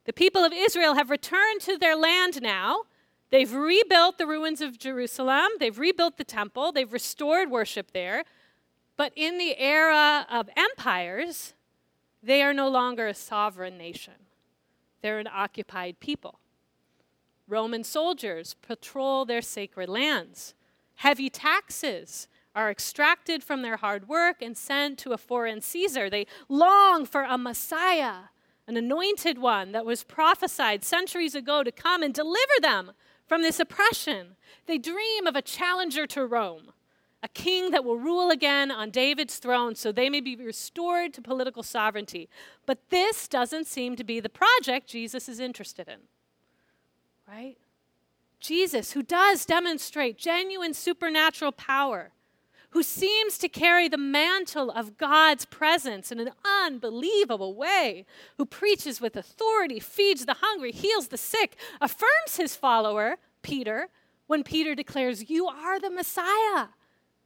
The 0.05 0.13
people 0.13 0.45
of 0.45 0.53
Israel 0.53 0.93
have 0.93 1.09
returned 1.09 1.59
to 1.63 1.77
their 1.77 1.97
land 1.97 2.41
now. 2.41 2.83
They've 3.31 3.53
rebuilt 3.53 4.17
the 4.17 4.27
ruins 4.27 4.61
of 4.61 4.79
Jerusalem, 4.79 5.49
they've 5.59 5.77
rebuilt 5.77 6.15
the 6.15 6.23
temple, 6.23 6.71
they've 6.71 6.93
restored 6.93 7.51
worship 7.51 7.91
there. 7.91 8.23
But 8.95 9.11
in 9.17 9.37
the 9.37 9.57
era 9.57 10.25
of 10.29 10.49
empires, 10.55 11.53
they 12.23 12.41
are 12.43 12.53
no 12.53 12.69
longer 12.69 13.07
a 13.07 13.13
sovereign 13.13 13.77
nation, 13.77 14.13
they're 15.01 15.19
an 15.19 15.29
occupied 15.31 15.99
people. 15.99 16.39
Roman 17.47 17.83
soldiers 17.83 18.55
patrol 18.61 19.25
their 19.25 19.41
sacred 19.41 19.89
lands. 19.89 20.53
Heavy 20.95 21.29
taxes 21.29 22.27
are 22.55 22.69
extracted 22.69 23.43
from 23.43 23.61
their 23.61 23.77
hard 23.77 24.07
work 24.07 24.41
and 24.41 24.57
sent 24.57 24.97
to 24.99 25.11
a 25.11 25.17
foreign 25.17 25.59
Caesar. 25.59 26.09
They 26.09 26.27
long 26.47 27.05
for 27.05 27.23
a 27.23 27.37
Messiah 27.37 28.29
an 28.67 28.77
anointed 28.77 29.37
one 29.37 29.73
that 29.73 29.85
was 29.85 30.03
prophesied 30.03 30.83
centuries 30.83 31.35
ago 31.35 31.63
to 31.63 31.71
come 31.71 32.03
and 32.03 32.13
deliver 32.13 32.53
them 32.61 32.91
from 33.27 33.41
this 33.41 33.59
oppression. 33.59 34.37
They 34.65 34.77
dream 34.77 35.27
of 35.27 35.35
a 35.35 35.41
challenger 35.41 36.07
to 36.07 36.25
Rome, 36.25 36.71
a 37.23 37.27
king 37.27 37.71
that 37.71 37.85
will 37.85 37.97
rule 37.97 38.31
again 38.31 38.71
on 38.71 38.89
David's 38.89 39.37
throne 39.37 39.75
so 39.75 39.91
they 39.91 40.09
may 40.09 40.21
be 40.21 40.35
restored 40.35 41.13
to 41.13 41.21
political 41.21 41.63
sovereignty. 41.63 42.29
But 42.65 42.89
this 42.89 43.27
doesn't 43.27 43.67
seem 43.67 43.95
to 43.95 44.03
be 44.03 44.19
the 44.19 44.29
project 44.29 44.87
Jesus 44.87 45.29
is 45.29 45.39
interested 45.39 45.87
in. 45.87 45.99
Right? 47.27 47.57
Jesus, 48.39 48.93
who 48.93 49.03
does 49.03 49.45
demonstrate 49.45 50.17
genuine 50.17 50.73
supernatural 50.73 51.51
power, 51.51 52.11
who 52.71 52.81
seems 52.81 53.37
to 53.37 53.47
carry 53.47 53.87
the 53.87 53.97
mantle 53.97 54.71
of 54.71 54.97
God's 54.97 55.45
presence 55.45 56.11
in 56.11 56.19
an 56.19 56.31
unbelievable 56.43 57.53
way, 57.53 58.05
who 58.37 58.45
preaches 58.45 58.99
with 58.99 59.15
authority, 59.15 59.79
feeds 59.79 60.25
the 60.25 60.37
hungry, 60.39 60.71
heals 60.71 61.09
the 61.09 61.17
sick, 61.17 61.55
affirms 61.79 62.37
his 62.37 62.55
follower, 62.55 63.17
Peter, 63.43 63.89
when 64.27 64.43
Peter 64.43 64.73
declares, 64.73 65.29
You 65.29 65.47
are 65.47 65.79
the 65.79 65.89
Messiah, 65.91 66.67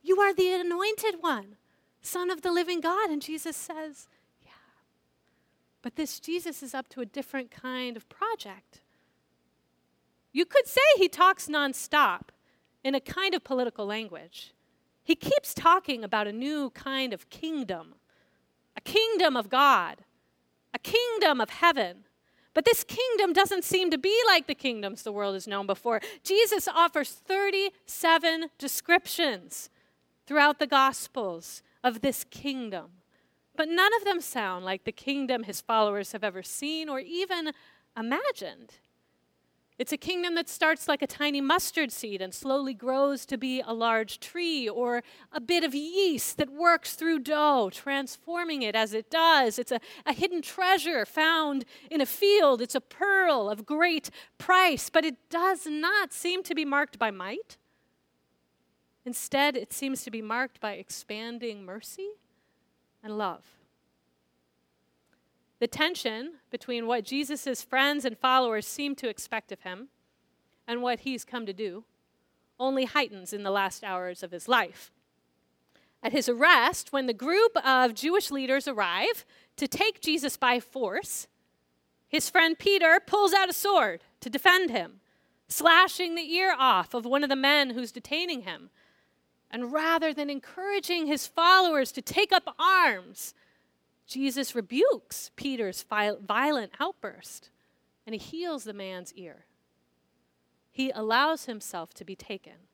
you 0.05 0.19
are 0.19 0.33
the 0.33 0.53
anointed 0.53 1.15
one, 1.21 1.55
Son 2.01 2.29
of 2.29 2.43
the 2.43 2.51
living 2.51 2.79
God. 2.79 3.09
And 3.09 3.21
Jesus 3.21 3.57
says, 3.57 4.07
Yeah. 4.43 4.51
But 5.81 5.95
this 5.95 6.19
Jesus 6.19 6.61
is 6.61 6.75
up 6.75 6.87
to 6.89 7.01
a 7.01 7.05
different 7.05 7.49
kind 7.49 7.97
of 7.97 8.07
project. 8.07 8.81
You 10.31 10.45
could 10.45 10.67
say 10.67 10.81
he 10.97 11.07
talks 11.07 11.47
nonstop 11.47 12.29
in 12.83 12.93
a 12.93 12.99
kind 12.99 13.33
of 13.33 13.43
political 13.43 13.85
language. 13.85 14.53
He 15.03 15.15
keeps 15.15 15.53
talking 15.53 16.03
about 16.03 16.27
a 16.27 16.31
new 16.31 16.69
kind 16.71 17.13
of 17.13 17.29
kingdom, 17.29 17.95
a 18.77 18.81
kingdom 18.81 19.35
of 19.35 19.49
God, 19.49 20.03
a 20.73 20.79
kingdom 20.79 21.41
of 21.41 21.49
heaven. 21.49 22.05
But 22.53 22.65
this 22.65 22.83
kingdom 22.83 23.33
doesn't 23.33 23.63
seem 23.63 23.91
to 23.91 23.97
be 23.97 24.15
like 24.27 24.47
the 24.47 24.55
kingdoms 24.55 25.03
the 25.03 25.11
world 25.11 25.33
has 25.33 25.47
known 25.47 25.67
before. 25.67 25.99
Jesus 26.23 26.67
offers 26.67 27.11
37 27.11 28.49
descriptions 28.57 29.69
throughout 30.25 30.59
the 30.59 30.67
Gospels 30.67 31.61
of 31.83 32.01
this 32.01 32.23
kingdom. 32.23 32.91
But 33.55 33.69
none 33.69 33.93
of 33.95 34.03
them 34.03 34.21
sound 34.21 34.65
like 34.65 34.83
the 34.83 34.91
kingdom 34.91 35.43
his 35.43 35.61
followers 35.61 36.11
have 36.11 36.23
ever 36.23 36.43
seen 36.43 36.89
or 36.89 36.99
even 36.99 37.51
imagined. 37.97 38.73
It's 39.77 39.91
a 39.91 39.97
kingdom 39.97 40.35
that 40.35 40.47
starts 40.47 40.87
like 40.87 41.01
a 41.01 41.07
tiny 41.07 41.41
mustard 41.41 41.91
seed 41.91 42.21
and 42.21 42.33
slowly 42.33 42.73
grows 42.73 43.25
to 43.25 43.37
be 43.37 43.59
a 43.59 43.73
large 43.73 44.21
tree, 44.21 44.69
or 44.69 45.03
a 45.33 45.41
bit 45.41 45.65
of 45.65 45.75
yeast 45.75 46.37
that 46.37 46.49
works 46.49 46.93
through 46.93 47.19
dough, 47.19 47.69
transforming 47.73 48.61
it 48.61 48.73
as 48.73 48.93
it 48.93 49.11
does. 49.11 49.59
It's 49.59 49.73
a, 49.73 49.81
a 50.05 50.13
hidden 50.13 50.41
treasure 50.41 51.05
found 51.05 51.65
in 51.91 51.99
a 51.99 52.05
field. 52.05 52.61
It's 52.61 52.75
a 52.75 52.79
pearl 52.79 53.49
of 53.49 53.65
great 53.65 54.09
price, 54.37 54.89
but 54.89 55.03
it 55.03 55.29
does 55.29 55.65
not 55.65 56.13
seem 56.13 56.41
to 56.43 56.55
be 56.55 56.63
marked 56.63 56.97
by 56.97 57.11
might. 57.11 57.57
Instead, 59.05 59.55
it 59.55 59.71
seems 59.71 60.03
to 60.03 60.11
be 60.11 60.21
marked 60.21 60.59
by 60.59 60.73
expanding 60.73 61.63
mercy 61.63 62.09
and 63.03 63.17
love. 63.17 63.43
The 65.59 65.67
tension 65.67 66.33
between 66.49 66.87
what 66.87 67.05
Jesus' 67.05 67.61
friends 67.61 68.03
and 68.03 68.17
followers 68.17 68.67
seem 68.67 68.95
to 68.95 69.07
expect 69.07 69.51
of 69.51 69.61
him 69.61 69.89
and 70.67 70.81
what 70.81 71.01
he's 71.01 71.23
come 71.23 71.45
to 71.45 71.53
do 71.53 71.83
only 72.59 72.85
heightens 72.85 73.33
in 73.33 73.43
the 73.43 73.51
last 73.51 73.83
hours 73.83 74.23
of 74.23 74.31
his 74.31 74.47
life. 74.47 74.91
At 76.01 76.11
his 76.11 76.29
arrest, 76.29 76.93
when 76.93 77.07
the 77.07 77.13
group 77.13 77.57
of 77.65 77.93
Jewish 77.93 78.31
leaders 78.31 78.67
arrive 78.67 79.25
to 79.57 79.67
take 79.67 80.01
Jesus 80.01 80.37
by 80.37 80.59
force, 80.59 81.27
his 82.07 82.29
friend 82.29 82.57
Peter 82.57 82.99
pulls 83.05 83.33
out 83.33 83.49
a 83.49 83.53
sword 83.53 84.01
to 84.21 84.29
defend 84.29 84.69
him, 84.69 84.99
slashing 85.47 86.15
the 86.15 86.33
ear 86.33 86.55
off 86.57 86.93
of 86.93 87.05
one 87.05 87.23
of 87.23 87.29
the 87.29 87.35
men 87.35 87.71
who's 87.71 87.91
detaining 87.91 88.41
him. 88.41 88.69
And 89.55 89.71
rather 89.71 90.13
than 90.13 90.29
encouraging 90.29 91.07
his 91.07 91.27
followers 91.27 91.93
to 91.93 92.01
take 92.01 92.33
up 92.33 92.53
arms, 92.59 93.33
Jesus 94.05 94.53
rebukes 94.53 95.31
Peter's 95.37 95.81
violent 95.81 96.73
outburst 96.77 97.51
and 98.05 98.13
he 98.13 98.19
heals 98.19 98.65
the 98.65 98.73
man's 98.73 99.13
ear. 99.13 99.45
He 100.69 100.91
allows 100.91 101.45
himself 101.45 101.93
to 101.93 102.03
be 102.03 102.17
taken 102.17 102.67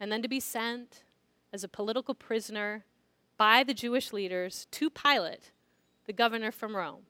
and 0.00 0.10
then 0.10 0.20
to 0.22 0.26
be 0.26 0.40
sent 0.40 1.04
as 1.52 1.62
a 1.62 1.68
political 1.68 2.14
prisoner 2.14 2.84
by 3.36 3.62
the 3.62 3.72
Jewish 3.72 4.12
leaders 4.12 4.66
to 4.72 4.90
Pilate, 4.90 5.52
the 6.06 6.12
governor 6.12 6.50
from 6.50 6.74
Rome, 6.74 7.02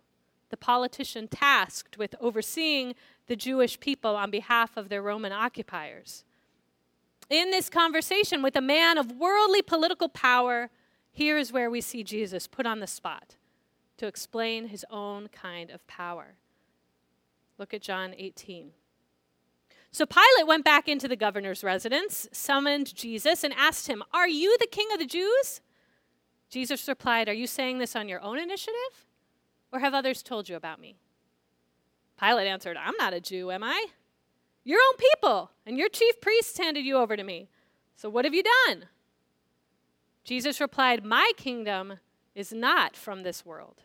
the 0.51 0.59
politician 0.59 1.29
tasked 1.29 1.97
with 1.97 2.15
overseeing 2.21 2.95
the 3.27 3.37
Jewish 3.37 3.81
people 3.81 4.17
on 4.17 4.31
behalf 4.31 4.77
of 4.77 4.91
their 4.91 5.01
Roman 5.01 5.33
occupiers. 5.33 6.25
In 7.31 7.51
this 7.51 7.69
conversation 7.69 8.43
with 8.43 8.57
a 8.57 8.61
man 8.61 8.97
of 8.97 9.13
worldly 9.13 9.61
political 9.61 10.09
power, 10.09 10.71
here 11.11 11.37
is 11.37 11.53
where 11.53 11.71
we 11.71 11.81
see 11.81 12.03
Jesus 12.03 12.47
put 12.47 12.67
on 12.67 12.81
the 12.81 12.87
spot 12.87 13.37
to 13.99 14.07
explain 14.07 14.69
his 14.69 14.87
own 14.91 15.29
kind 15.29 15.71
of 15.71 15.87
power. 15.87 16.37
Look 17.59 17.75
at 17.75 17.83
John 17.83 18.15
18. 18.17 18.71
So 19.91 20.07
Pilate 20.07 20.47
went 20.47 20.65
back 20.65 20.89
into 20.89 21.09
the 21.09 21.17
governor's 21.17 21.65
residence, 21.65 22.29
summoned 22.33 22.95
Jesus, 22.95 23.43
and 23.43 23.53
asked 23.55 23.89
him, 23.89 24.03
Are 24.13 24.29
you 24.29 24.57
the 24.59 24.67
king 24.67 24.87
of 24.93 24.99
the 24.99 25.07
Jews? 25.07 25.61
Jesus 26.49 26.89
replied, 26.89 27.29
Are 27.29 27.35
you 27.35 27.47
saying 27.47 27.79
this 27.79 27.97
on 27.97 28.09
your 28.09 28.23
own 28.23 28.39
initiative? 28.39 29.07
Or 29.73 29.81
have 29.81 29.95
others 29.95 30.23
told 30.23 30.49
you 30.49 30.57
about 30.57 30.81
me? 30.81 30.97
Pilate 32.19 32.47
answered, 32.47 32.77
I'm 32.77 32.97
not 32.99 33.13
a 33.13 33.21
Jew, 33.21 33.51
am 33.51 33.63
I? 33.63 33.87
Your 34.65 34.81
own 34.89 34.97
people 34.97 35.51
and 35.67 35.79
your 35.79 35.89
chief 35.89 36.21
priests 36.21 36.59
handed 36.59 36.85
you 36.85 36.97
over 36.97 37.17
to 37.17 37.25
me. 37.25 37.49
So 37.97 38.09
what 38.09 38.25
have 38.25 38.35
you 38.35 38.43
done? 38.67 38.87
Jesus 40.25 40.61
replied, 40.61 41.05
My 41.05 41.33
kingdom 41.37 41.95
is 42.35 42.53
not 42.53 42.95
from 42.95 43.23
this 43.23 43.45
world. 43.45 43.83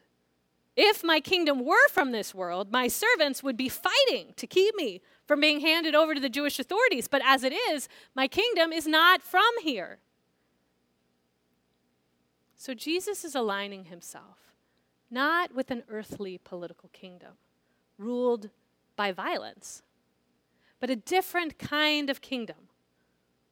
If 0.76 1.04
my 1.04 1.20
kingdom 1.20 1.64
were 1.64 1.88
from 1.90 2.12
this 2.12 2.34
world, 2.34 2.72
my 2.72 2.88
servants 2.88 3.44
would 3.44 3.56
be 3.56 3.70
fighting 3.70 4.34
to 4.36 4.48
keep 4.48 4.76
me 4.76 5.02
from 5.26 5.40
being 5.40 5.62
handed 5.62 5.96
over 5.96 6.16
to 6.16 6.20
the 6.20 6.30
Jewish 6.30 6.60
authorities. 6.60 7.08
But 7.08 7.22
as 7.24 7.44
it 7.44 7.54
is, 7.54 7.88
my 8.16 8.28
kingdom 8.28 8.74
is 8.74 8.88
not 8.88 9.22
from 9.22 9.52
here. 9.62 10.00
So 12.56 12.74
Jesus 12.74 13.24
is 13.24 13.36
aligning 13.36 13.86
himself 13.86 14.54
not 15.14 15.54
with 15.54 15.70
an 15.70 15.84
earthly 15.90 16.40
political 16.44 16.90
kingdom 16.92 17.34
ruled 17.98 18.50
by 18.96 19.12
violence, 19.12 19.84
but 20.84 20.90
a 20.90 20.98
different 20.98 21.58
kind 21.58 22.10
of 22.10 22.20
kingdom. 22.20 22.68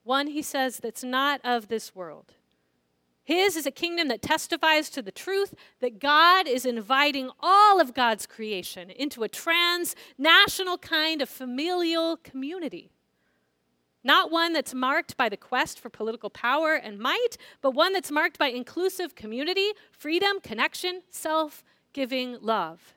One, 0.04 0.26
he 0.26 0.42
says, 0.42 0.76
that's 0.76 1.02
not 1.02 1.40
of 1.42 1.68
this 1.68 1.94
world. 1.94 2.34
His 3.24 3.56
is 3.56 3.64
a 3.64 3.70
kingdom 3.70 4.08
that 4.08 4.20
testifies 4.20 4.90
to 4.90 5.00
the 5.00 5.10
truth 5.10 5.54
that 5.80 5.98
God 5.98 6.46
is 6.46 6.66
inviting 6.66 7.30
all 7.40 7.80
of 7.80 7.94
God's 7.94 8.26
creation 8.26 8.90
into 8.90 9.22
a 9.22 9.30
transnational 9.30 10.76
kind 10.76 11.22
of 11.22 11.28
familial 11.30 12.18
community. 12.18 12.90
Not 14.04 14.30
one 14.30 14.52
that's 14.52 14.74
marked 14.74 15.16
by 15.16 15.30
the 15.30 15.38
quest 15.38 15.80
for 15.80 15.88
political 15.88 16.28
power 16.28 16.74
and 16.74 16.98
might, 16.98 17.38
but 17.62 17.70
one 17.70 17.94
that's 17.94 18.10
marked 18.10 18.38
by 18.38 18.48
inclusive 18.48 19.14
community, 19.14 19.70
freedom, 19.90 20.38
connection, 20.42 21.00
self 21.08 21.64
giving 21.94 22.36
love. 22.42 22.92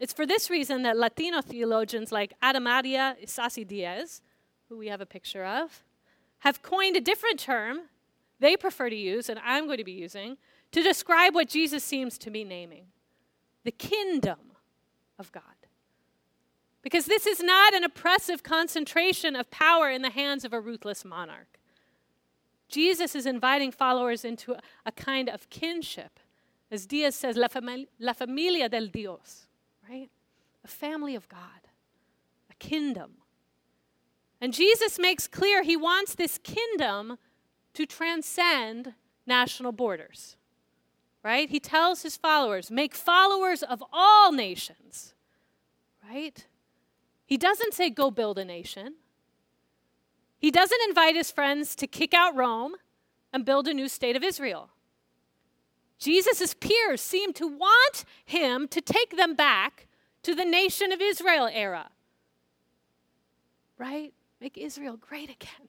It's 0.00 0.14
for 0.14 0.26
this 0.26 0.50
reason 0.50 0.82
that 0.82 0.96
Latino 0.96 1.42
theologians 1.42 2.10
like 2.10 2.32
Ada 2.42 2.58
Maria 2.58 3.16
Isasi 3.22 3.66
Diaz, 3.66 4.22
who 4.68 4.76
we 4.76 4.88
have 4.88 5.02
a 5.02 5.06
picture 5.06 5.44
of, 5.44 5.84
have 6.40 6.62
coined 6.62 6.96
a 6.96 7.00
different 7.00 7.38
term 7.38 7.82
they 8.40 8.56
prefer 8.56 8.88
to 8.88 8.96
use, 8.96 9.28
and 9.28 9.38
I'm 9.44 9.66
going 9.66 9.78
to 9.78 9.84
be 9.84 9.92
using, 9.92 10.38
to 10.72 10.82
describe 10.82 11.34
what 11.34 11.48
Jesus 11.48 11.84
seems 11.84 12.18
to 12.18 12.30
be 12.30 12.42
naming 12.42 12.86
the 13.62 13.70
kingdom 13.70 14.38
of 15.18 15.30
God. 15.32 15.42
Because 16.82 17.04
this 17.04 17.26
is 17.26 17.42
not 17.42 17.74
an 17.74 17.84
oppressive 17.84 18.42
concentration 18.42 19.36
of 19.36 19.50
power 19.50 19.90
in 19.90 20.00
the 20.00 20.08
hands 20.08 20.46
of 20.46 20.54
a 20.54 20.60
ruthless 20.60 21.04
monarch. 21.04 21.58
Jesus 22.70 23.14
is 23.14 23.26
inviting 23.26 23.70
followers 23.70 24.24
into 24.24 24.56
a, 24.86 24.92
kind 24.92 25.28
of 25.28 25.50
kinship. 25.50 26.18
As 26.70 26.86
Diaz 26.86 27.14
says, 27.14 27.36
la 27.36 28.12
familia 28.14 28.68
del 28.70 28.86
Dios, 28.86 29.46
right? 29.90 30.10
A 30.64 30.68
family 30.68 31.14
of 31.14 31.28
God, 31.28 31.68
a 32.50 32.54
kingdom. 32.54 33.12
And 34.40 34.54
Jesus 34.54 34.98
makes 34.98 35.26
clear 35.26 35.62
he 35.62 35.76
wants 35.76 36.14
this 36.14 36.38
kingdom 36.38 37.18
to 37.74 37.86
transcend 37.86 38.94
national 39.26 39.72
borders. 39.72 40.36
Right? 41.22 41.50
He 41.50 41.60
tells 41.60 42.02
his 42.02 42.16
followers, 42.16 42.70
make 42.70 42.94
followers 42.94 43.62
of 43.62 43.82
all 43.92 44.32
nations. 44.32 45.14
Right? 46.08 46.46
He 47.26 47.36
doesn't 47.36 47.74
say, 47.74 47.90
go 47.90 48.10
build 48.10 48.38
a 48.38 48.44
nation. 48.44 48.94
He 50.38 50.50
doesn't 50.50 50.80
invite 50.88 51.14
his 51.14 51.30
friends 51.30 51.74
to 51.76 51.86
kick 51.86 52.14
out 52.14 52.34
Rome 52.34 52.76
and 53.32 53.44
build 53.44 53.68
a 53.68 53.74
new 53.74 53.88
state 53.88 54.16
of 54.16 54.24
Israel. 54.24 54.70
Jesus' 56.00 56.54
peers 56.54 57.00
seem 57.00 57.32
to 57.34 57.46
want 57.46 58.04
him 58.24 58.66
to 58.68 58.80
take 58.80 59.16
them 59.16 59.34
back 59.34 59.86
to 60.22 60.34
the 60.34 60.44
nation 60.44 60.92
of 60.92 61.00
Israel 61.00 61.48
era. 61.52 61.90
Right? 63.78 64.12
Make 64.40 64.56
Israel 64.56 64.96
great 64.96 65.30
again 65.30 65.68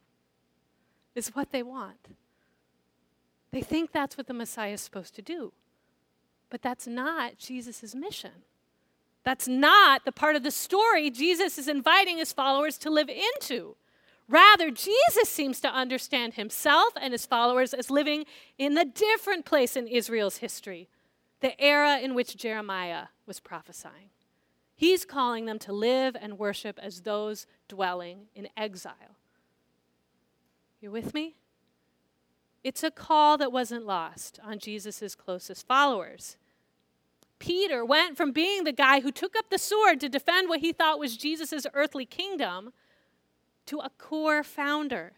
is 1.13 1.35
what 1.35 1.51
they 1.51 1.61
want. 1.61 2.07
They 3.51 3.61
think 3.61 3.91
that's 3.91 4.17
what 4.17 4.27
the 4.27 4.33
Messiah 4.33 4.73
is 4.73 4.81
supposed 4.81 5.13
to 5.15 5.21
do. 5.21 5.51
But 6.49 6.61
that's 6.61 6.87
not 6.87 7.37
Jesus' 7.37 7.93
mission. 7.93 8.43
That's 9.23 9.47
not 9.47 10.05
the 10.05 10.11
part 10.11 10.35
of 10.35 10.43
the 10.43 10.51
story 10.51 11.09
Jesus 11.09 11.57
is 11.57 11.67
inviting 11.67 12.17
his 12.17 12.33
followers 12.33 12.77
to 12.79 12.89
live 12.89 13.09
into. 13.09 13.75
Rather, 14.31 14.71
Jesus 14.71 15.27
seems 15.27 15.59
to 15.59 15.67
understand 15.67 16.35
himself 16.35 16.93
and 16.99 17.11
his 17.11 17.25
followers 17.25 17.73
as 17.73 17.91
living 17.91 18.23
in 18.57 18.77
a 18.77 18.85
different 18.85 19.43
place 19.43 19.75
in 19.75 19.87
Israel's 19.87 20.37
history, 20.37 20.87
the 21.41 21.59
era 21.61 21.99
in 21.99 22.15
which 22.15 22.37
Jeremiah 22.37 23.07
was 23.25 23.41
prophesying. 23.41 24.09
He's 24.73 25.03
calling 25.03 25.47
them 25.47 25.59
to 25.59 25.73
live 25.73 26.15
and 26.19 26.39
worship 26.39 26.79
as 26.81 27.01
those 27.01 27.45
dwelling 27.67 28.27
in 28.33 28.47
exile. 28.55 29.17
You 30.79 30.91
with 30.91 31.13
me? 31.13 31.35
It's 32.63 32.83
a 32.83 32.89
call 32.89 33.37
that 33.37 33.51
wasn't 33.51 33.85
lost 33.85 34.39
on 34.41 34.59
Jesus' 34.59 35.13
closest 35.13 35.67
followers. 35.67 36.37
Peter 37.37 37.83
went 37.83 38.15
from 38.15 38.31
being 38.31 38.63
the 38.63 38.71
guy 38.71 39.01
who 39.01 39.11
took 39.11 39.35
up 39.35 39.49
the 39.49 39.57
sword 39.57 39.99
to 39.99 40.07
defend 40.07 40.47
what 40.47 40.61
he 40.61 40.71
thought 40.71 40.99
was 40.99 41.17
Jesus' 41.17 41.67
earthly 41.73 42.05
kingdom 42.05 42.71
to 43.67 43.79
a 43.79 43.89
core 43.97 44.43
founder 44.43 45.13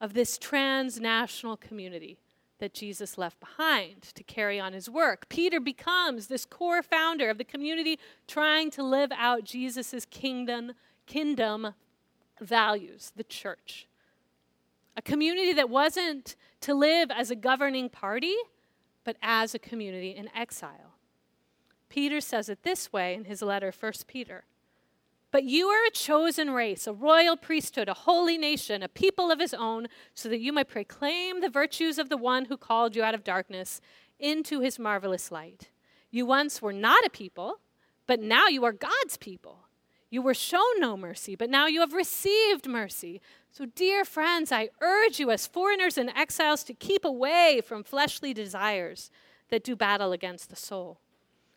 of 0.00 0.14
this 0.14 0.38
transnational 0.38 1.56
community 1.56 2.18
that 2.58 2.74
Jesus 2.74 3.18
left 3.18 3.40
behind 3.40 4.02
to 4.02 4.22
carry 4.22 4.60
on 4.60 4.72
his 4.72 4.88
work. 4.88 5.28
Peter 5.28 5.60
becomes 5.60 6.28
this 6.28 6.44
core 6.44 6.82
founder 6.82 7.28
of 7.28 7.38
the 7.38 7.44
community 7.44 7.98
trying 8.26 8.70
to 8.70 8.82
live 8.82 9.10
out 9.12 9.44
Jesus' 9.44 10.06
kingdom, 10.10 10.72
kingdom 11.06 11.74
values, 12.40 13.12
the 13.16 13.24
church. 13.24 13.86
A 14.96 15.02
community 15.02 15.52
that 15.52 15.68
wasn't 15.68 16.36
to 16.60 16.74
live 16.74 17.10
as 17.10 17.30
a 17.30 17.36
governing 17.36 17.88
party, 17.88 18.36
but 19.02 19.16
as 19.20 19.54
a 19.54 19.58
community 19.58 20.10
in 20.10 20.28
exile. 20.34 20.94
Peter 21.88 22.20
says 22.20 22.48
it 22.48 22.62
this 22.62 22.92
way 22.92 23.14
in 23.14 23.24
his 23.24 23.42
letter, 23.42 23.72
1 23.78 23.92
Peter. 24.06 24.44
But 25.34 25.42
you 25.42 25.66
are 25.66 25.84
a 25.84 25.90
chosen 25.90 26.52
race, 26.52 26.86
a 26.86 26.92
royal 26.92 27.36
priesthood, 27.36 27.88
a 27.88 27.94
holy 27.94 28.38
nation, 28.38 28.84
a 28.84 28.88
people 28.88 29.32
of 29.32 29.40
his 29.40 29.52
own, 29.52 29.88
so 30.14 30.28
that 30.28 30.38
you 30.38 30.52
might 30.52 30.68
proclaim 30.68 31.40
the 31.40 31.48
virtues 31.48 31.98
of 31.98 32.08
the 32.08 32.16
one 32.16 32.44
who 32.44 32.56
called 32.56 32.94
you 32.94 33.02
out 33.02 33.16
of 33.16 33.24
darkness 33.24 33.80
into 34.20 34.60
his 34.60 34.78
marvelous 34.78 35.32
light. 35.32 35.70
You 36.12 36.24
once 36.24 36.62
were 36.62 36.72
not 36.72 37.04
a 37.04 37.10
people, 37.10 37.58
but 38.06 38.20
now 38.20 38.46
you 38.46 38.64
are 38.64 38.70
God's 38.72 39.16
people. 39.16 39.66
You 40.08 40.22
were 40.22 40.34
shown 40.34 40.78
no 40.78 40.96
mercy, 40.96 41.34
but 41.34 41.50
now 41.50 41.66
you 41.66 41.80
have 41.80 41.94
received 41.94 42.68
mercy. 42.68 43.20
So, 43.50 43.66
dear 43.66 44.04
friends, 44.04 44.52
I 44.52 44.68
urge 44.80 45.18
you 45.18 45.32
as 45.32 45.48
foreigners 45.48 45.98
and 45.98 46.10
exiles 46.10 46.62
to 46.62 46.74
keep 46.74 47.04
away 47.04 47.60
from 47.60 47.82
fleshly 47.82 48.34
desires 48.34 49.10
that 49.48 49.64
do 49.64 49.74
battle 49.74 50.12
against 50.12 50.48
the 50.48 50.54
soul 50.54 51.00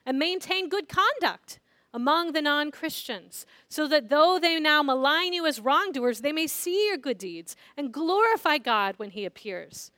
and 0.03 0.17
maintain 0.17 0.67
good 0.67 0.89
conduct 0.89 1.59
among 1.93 2.33
the 2.33 2.41
non 2.41 2.71
Christians, 2.71 3.45
so 3.69 3.87
that 3.87 4.09
though 4.09 4.39
they 4.39 4.59
now 4.59 4.83
malign 4.83 5.33
you 5.33 5.45
as 5.45 5.59
wrongdoers, 5.59 6.21
they 6.21 6.31
may 6.31 6.47
see 6.47 6.87
your 6.87 6.97
good 6.97 7.17
deeds 7.17 7.55
and 7.75 7.93
glorify 7.93 8.57
God 8.57 8.95
when 8.97 9.11
He 9.11 9.25
appears. 9.25 9.91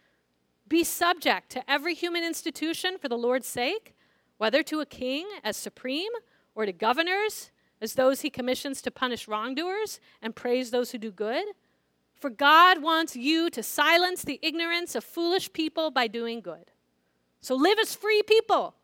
Be 0.67 0.83
subject 0.83 1.49
to 1.51 1.69
every 1.69 1.95
human 1.95 2.23
institution 2.23 2.97
for 2.99 3.09
the 3.09 3.17
Lord's 3.17 3.47
sake, 3.47 3.95
whether 4.37 4.61
to 4.63 4.81
a 4.81 4.85
king 4.85 5.27
as 5.43 5.57
supreme 5.57 6.11
or 6.55 6.65
to 6.65 6.71
governors 6.71 7.51
as 7.81 7.93
those 7.93 8.21
He 8.21 8.29
commissions 8.29 8.81
to 8.83 8.91
punish 8.91 9.27
wrongdoers 9.27 9.99
and 10.21 10.35
praise 10.35 10.71
those 10.71 10.91
who 10.91 10.97
do 10.97 11.11
good. 11.11 11.45
For 12.19 12.29
God 12.29 12.83
wants 12.83 13.15
you 13.15 13.49
to 13.49 13.63
silence 13.63 14.23
the 14.23 14.39
ignorance 14.43 14.93
of 14.93 15.03
foolish 15.03 15.53
people 15.53 15.89
by 15.89 16.07
doing 16.07 16.41
good. 16.41 16.71
So 17.41 17.55
live 17.55 17.79
as 17.79 17.95
free 17.95 18.21
people 18.21 18.75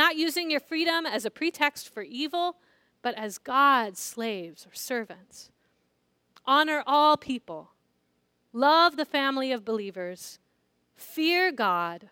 not 0.00 0.16
using 0.16 0.50
your 0.50 0.60
freedom 0.60 1.04
as 1.04 1.26
a 1.26 1.30
pretext 1.30 1.86
for 1.86 2.02
evil, 2.02 2.56
but 3.02 3.14
as 3.16 3.36
God's 3.36 4.00
slaves 4.00 4.66
or 4.66 4.72
servants. 4.72 5.50
Honor 6.46 6.82
all 6.86 7.18
people, 7.18 7.72
love 8.50 8.96
the 8.96 9.04
family 9.04 9.52
of 9.52 9.62
believers, 9.62 10.38
fear 10.96 11.52
God, 11.52 12.08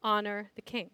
honor 0.00 0.52
the 0.54 0.62
king. 0.62 0.90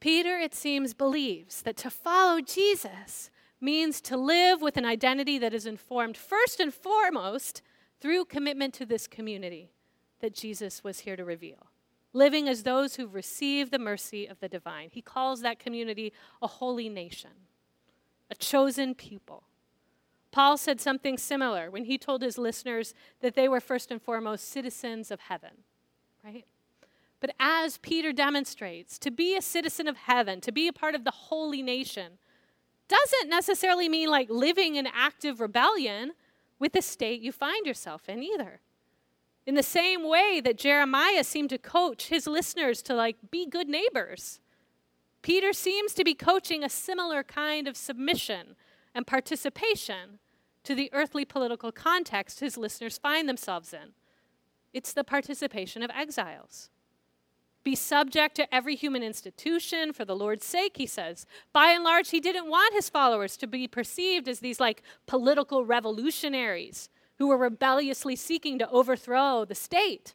Peter, 0.00 0.38
it 0.38 0.54
seems, 0.54 0.94
believes 0.94 1.60
that 1.60 1.76
to 1.76 1.90
follow 1.90 2.40
Jesus 2.40 3.28
means 3.60 4.00
to 4.00 4.16
live 4.16 4.62
with 4.62 4.78
an 4.78 4.86
identity 4.86 5.36
that 5.38 5.52
is 5.52 5.66
informed 5.66 6.16
first 6.16 6.58
and 6.58 6.72
foremost 6.72 7.60
through 8.00 8.24
commitment 8.24 8.72
to 8.72 8.86
this 8.86 9.06
community 9.06 9.72
that 10.20 10.32
Jesus 10.32 10.82
was 10.82 11.00
here 11.00 11.16
to 11.16 11.24
reveal 11.24 11.66
living 12.14 12.48
as 12.48 12.62
those 12.62 12.96
who've 12.96 13.12
received 13.12 13.70
the 13.70 13.78
mercy 13.78 14.26
of 14.26 14.40
the 14.40 14.48
divine. 14.48 14.88
He 14.90 15.02
calls 15.02 15.42
that 15.42 15.58
community 15.58 16.12
a 16.40 16.46
holy 16.46 16.88
nation, 16.88 17.30
a 18.30 18.34
chosen 18.34 18.94
people. 18.94 19.44
Paul 20.32 20.56
said 20.56 20.80
something 20.80 21.18
similar 21.18 21.70
when 21.70 21.84
he 21.84 21.98
told 21.98 22.22
his 22.22 22.38
listeners 22.38 22.94
that 23.20 23.34
they 23.34 23.48
were 23.48 23.60
first 23.60 23.90
and 23.90 24.00
foremost 24.00 24.48
citizens 24.48 25.10
of 25.10 25.20
heaven, 25.20 25.50
right? 26.24 26.46
But 27.20 27.34
as 27.38 27.78
Peter 27.78 28.12
demonstrates, 28.12 28.98
to 28.98 29.10
be 29.10 29.36
a 29.36 29.42
citizen 29.42 29.86
of 29.86 29.96
heaven, 29.96 30.40
to 30.40 30.52
be 30.52 30.68
a 30.68 30.72
part 30.72 30.94
of 30.94 31.04
the 31.04 31.10
holy 31.10 31.62
nation, 31.62 32.18
doesn't 32.88 33.30
necessarily 33.30 33.88
mean 33.88 34.08
like 34.08 34.28
living 34.28 34.76
in 34.76 34.86
active 34.86 35.40
rebellion 35.40 36.12
with 36.58 36.72
the 36.72 36.82
state 36.82 37.20
you 37.20 37.32
find 37.32 37.66
yourself 37.66 38.08
in 38.08 38.22
either. 38.22 38.60
In 39.46 39.54
the 39.54 39.62
same 39.62 40.08
way 40.08 40.40
that 40.42 40.56
Jeremiah 40.56 41.24
seemed 41.24 41.50
to 41.50 41.58
coach 41.58 42.06
his 42.06 42.26
listeners 42.26 42.80
to 42.82 42.94
like 42.94 43.16
be 43.30 43.46
good 43.46 43.68
neighbors, 43.68 44.40
Peter 45.22 45.52
seems 45.52 45.92
to 45.94 46.04
be 46.04 46.14
coaching 46.14 46.62
a 46.62 46.68
similar 46.68 47.22
kind 47.22 47.68
of 47.68 47.76
submission 47.76 48.56
and 48.94 49.06
participation 49.06 50.18
to 50.64 50.74
the 50.74 50.90
earthly 50.92 51.24
political 51.24 51.72
context 51.72 52.40
his 52.40 52.56
listeners 52.56 52.98
find 52.98 53.28
themselves 53.28 53.74
in. 53.74 53.92
It's 54.72 54.92
the 54.92 55.04
participation 55.04 55.82
of 55.82 55.90
exiles. 55.90 56.70
Be 57.64 57.74
subject 57.74 58.34
to 58.36 58.54
every 58.54 58.76
human 58.76 59.02
institution 59.02 59.92
for 59.92 60.04
the 60.04 60.16
Lord's 60.16 60.44
sake, 60.44 60.76
he 60.76 60.86
says. 60.86 61.26
By 61.52 61.70
and 61.70 61.82
large, 61.82 62.10
he 62.10 62.20
didn't 62.20 62.50
want 62.50 62.74
his 62.74 62.90
followers 62.90 63.36
to 63.38 63.46
be 63.46 63.66
perceived 63.66 64.28
as 64.28 64.40
these 64.40 64.60
like 64.60 64.82
political 65.06 65.64
revolutionaries 65.64 66.90
who 67.18 67.28
were 67.28 67.36
rebelliously 67.36 68.16
seeking 68.16 68.58
to 68.58 68.68
overthrow 68.70 69.44
the 69.44 69.54
state. 69.54 70.14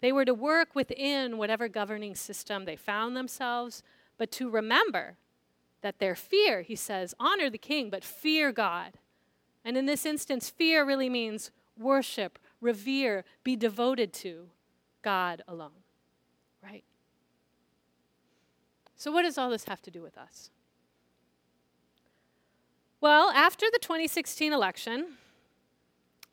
They 0.00 0.12
were 0.12 0.24
to 0.24 0.34
work 0.34 0.74
within 0.74 1.36
whatever 1.36 1.68
governing 1.68 2.14
system 2.14 2.64
they 2.64 2.76
found 2.76 3.16
themselves, 3.16 3.82
but 4.16 4.30
to 4.32 4.48
remember 4.48 5.16
that 5.82 5.98
their 5.98 6.14
fear, 6.14 6.62
he 6.62 6.76
says, 6.76 7.14
honor 7.18 7.50
the 7.50 7.58
king, 7.58 7.90
but 7.90 8.04
fear 8.04 8.52
God. 8.52 8.94
And 9.64 9.76
in 9.76 9.86
this 9.86 10.06
instance, 10.06 10.48
fear 10.48 10.84
really 10.84 11.08
means 11.08 11.50
worship, 11.78 12.38
revere, 12.60 13.24
be 13.44 13.56
devoted 13.56 14.12
to 14.14 14.48
God 15.02 15.42
alone. 15.46 15.70
Right? 16.62 16.84
So, 18.96 19.10
what 19.10 19.22
does 19.22 19.38
all 19.38 19.50
this 19.50 19.64
have 19.64 19.82
to 19.82 19.90
do 19.90 20.02
with 20.02 20.16
us? 20.18 20.50
Well, 23.00 23.30
after 23.30 23.66
the 23.72 23.78
2016 23.78 24.52
election, 24.52 25.16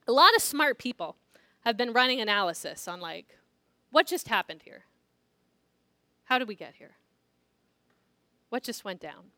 a 0.08 0.12
lot 0.12 0.36
of 0.36 0.42
smart 0.42 0.78
people 0.78 1.18
have 1.62 1.78
been 1.78 1.92
running 1.92 2.22
analysis 2.22 2.88
on 2.88 3.00
like 3.02 3.38
what 3.92 4.08
just 4.08 4.28
happened 4.28 4.62
here? 4.64 4.84
How 6.26 6.40
did 6.40 6.48
we 6.48 6.56
get 6.56 6.76
here? 6.76 6.92
What 8.50 8.64
just 8.64 8.86
went 8.86 9.02
down? 9.02 9.32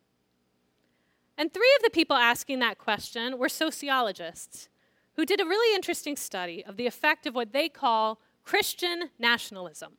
And 1.37 1.53
three 1.53 1.73
of 1.77 1.83
the 1.83 1.89
people 1.89 2.15
asking 2.15 2.59
that 2.59 2.77
question 2.77 3.37
were 3.37 3.49
sociologists 3.49 4.69
who 5.15 5.25
did 5.25 5.39
a 5.39 5.45
really 5.45 5.75
interesting 5.75 6.15
study 6.15 6.63
of 6.65 6.77
the 6.77 6.87
effect 6.87 7.25
of 7.25 7.35
what 7.35 7.53
they 7.53 7.69
call 7.69 8.19
christian 8.43 9.09
nationalism 9.17 9.93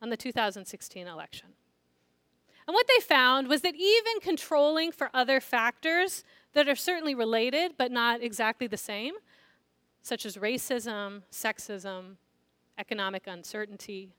on 0.00 0.10
the 0.10 0.16
2016 0.16 1.06
election. 1.06 1.48
And 2.66 2.74
what 2.74 2.86
they 2.86 3.02
found 3.02 3.48
was 3.48 3.62
that 3.62 3.74
even 3.74 4.20
controlling 4.22 4.92
for 4.92 5.10
other 5.12 5.40
factors 5.40 6.24
that 6.52 6.68
are 6.68 6.76
certainly 6.76 7.14
related 7.14 7.72
but 7.76 7.90
not 7.90 8.22
exactly 8.22 8.66
the 8.66 8.76
same 8.76 9.14
such 10.02 10.24
as 10.24 10.36
racism, 10.36 11.22
sexism, 11.30 12.16
economic 12.78 13.26
uncertainty. 13.26 14.10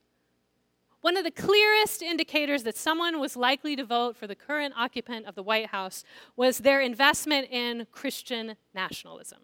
One 1.02 1.18
of 1.18 1.24
the 1.24 1.32
clearest 1.32 2.04
indicators 2.04 2.64
that 2.64 2.78
someone 2.78 3.20
was 3.20 3.36
likely 3.36 3.76
to 3.76 3.84
vote 3.84 4.16
for 4.16 4.28
the 4.28 4.36
current 4.36 4.76
occupant 4.78 5.26
of 5.26 5.34
the 5.34 5.42
White 5.42 5.68
House 5.68 6.04
was 6.36 6.60
their 6.60 6.80
investment 6.80 7.48
in 7.50 7.88
Christian 7.92 8.56
nationalism. 8.76 9.40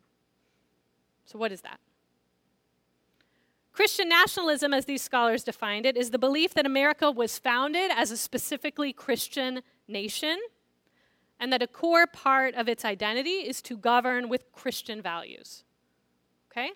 So, 1.25 1.39
what 1.39 1.51
is 1.51 1.61
that? 1.61 1.79
Christian 3.73 4.09
nationalism, 4.09 4.73
as 4.73 4.85
these 4.85 5.01
scholars 5.01 5.43
defined 5.43 5.85
it, 5.85 5.97
is 5.97 6.11
the 6.11 6.19
belief 6.19 6.53
that 6.53 6.65
America 6.65 7.11
was 7.11 7.37
founded 7.37 7.91
as 7.91 8.11
a 8.11 8.17
specifically 8.17 8.93
Christian 8.93 9.61
nation 9.87 10.39
and 11.39 11.53
that 11.53 11.61
a 11.61 11.67
core 11.67 12.07
part 12.07 12.55
of 12.55 12.67
its 12.67 12.83
identity 12.83 13.47
is 13.47 13.61
to 13.63 13.77
govern 13.77 14.29
with 14.29 14.51
Christian 14.51 15.01
values 15.01 15.63
okay? 16.57 16.71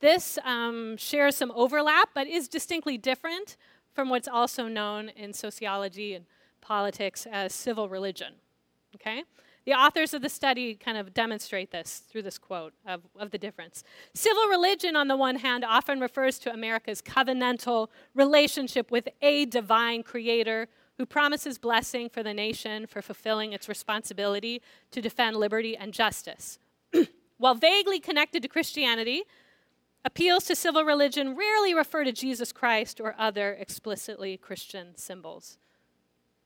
This 0.00 0.38
um, 0.44 0.96
shares 0.96 1.36
some 1.36 1.52
overlap, 1.54 2.10
but 2.14 2.26
is 2.26 2.48
distinctly 2.48 2.96
different 2.96 3.56
from 3.92 4.10
what's 4.10 4.28
also 4.28 4.68
known 4.68 5.08
in 5.08 5.32
sociology 5.32 6.14
and 6.14 6.24
politics 6.60 7.26
as 7.30 7.52
civil 7.52 7.88
religion, 7.88 8.34
okay? 8.94 9.24
The 9.64 9.74
authors 9.74 10.14
of 10.14 10.22
the 10.22 10.28
study 10.28 10.74
kind 10.74 10.96
of 10.96 11.12
demonstrate 11.12 11.72
this 11.72 12.02
through 12.08 12.22
this 12.22 12.38
quote 12.38 12.72
of, 12.86 13.02
of 13.18 13.32
the 13.32 13.38
difference. 13.38 13.82
Civil 14.14 14.46
religion, 14.46 14.96
on 14.96 15.08
the 15.08 15.16
one 15.16 15.36
hand, 15.36 15.64
often 15.64 16.00
refers 16.00 16.38
to 16.40 16.52
America's 16.52 17.02
covenantal 17.02 17.88
relationship 18.14 18.90
with 18.90 19.08
a 19.20 19.46
divine 19.46 20.02
creator 20.02 20.68
who 20.96 21.04
promises 21.04 21.58
blessing 21.58 22.08
for 22.08 22.22
the 22.22 22.32
nation 22.32 22.86
for 22.86 23.02
fulfilling 23.02 23.52
its 23.52 23.68
responsibility 23.68 24.62
to 24.90 25.00
defend 25.00 25.36
liberty 25.36 25.76
and 25.76 25.92
justice 25.92 26.58
while 27.38 27.54
vaguely 27.54 27.98
connected 27.98 28.42
to 28.42 28.48
Christianity, 28.48 29.22
appeals 30.04 30.44
to 30.44 30.54
civil 30.54 30.84
religion 30.84 31.36
rarely 31.36 31.74
refer 31.74 32.04
to 32.04 32.12
Jesus 32.12 32.52
Christ 32.52 33.00
or 33.00 33.14
other 33.18 33.52
explicitly 33.54 34.36
Christian 34.36 34.96
symbols. 34.96 35.58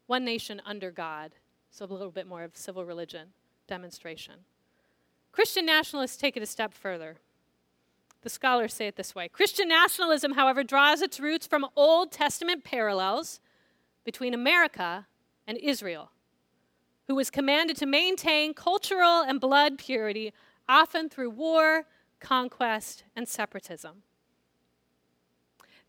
One 0.06 0.24
nation 0.24 0.62
under 0.64 0.90
God, 0.90 1.32
so 1.70 1.84
a 1.84 1.86
little 1.86 2.10
bit 2.10 2.26
more 2.26 2.42
of 2.42 2.56
civil 2.56 2.84
religion 2.84 3.28
demonstration. 3.66 4.34
Christian 5.32 5.64
nationalists 5.64 6.16
take 6.16 6.36
it 6.36 6.42
a 6.42 6.46
step 6.46 6.74
further. 6.74 7.16
The 8.22 8.28
scholars 8.28 8.74
say 8.74 8.86
it 8.86 8.96
this 8.96 9.14
way 9.14 9.28
Christian 9.28 9.68
nationalism, 9.68 10.32
however, 10.32 10.62
draws 10.62 11.02
its 11.02 11.18
roots 11.18 11.46
from 11.46 11.66
Old 11.74 12.12
Testament 12.12 12.64
parallels 12.64 13.40
between 14.04 14.34
America 14.34 15.06
and 15.46 15.58
Israel, 15.58 16.10
who 17.06 17.14
was 17.14 17.30
commanded 17.30 17.76
to 17.78 17.86
maintain 17.86 18.54
cultural 18.54 19.22
and 19.22 19.40
blood 19.40 19.78
purity, 19.78 20.32
often 20.68 21.08
through 21.08 21.30
war, 21.30 21.86
conquest, 22.20 23.04
and 23.14 23.28
separatism. 23.28 24.02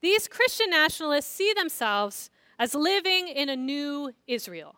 These 0.02 0.28
Christian 0.28 0.70
nationalists 0.70 1.32
see 1.32 1.54
themselves 1.54 2.30
as 2.60 2.76
living 2.76 3.28
in 3.28 3.50
a 3.50 3.56
new 3.56 4.14
Israel. 4.28 4.76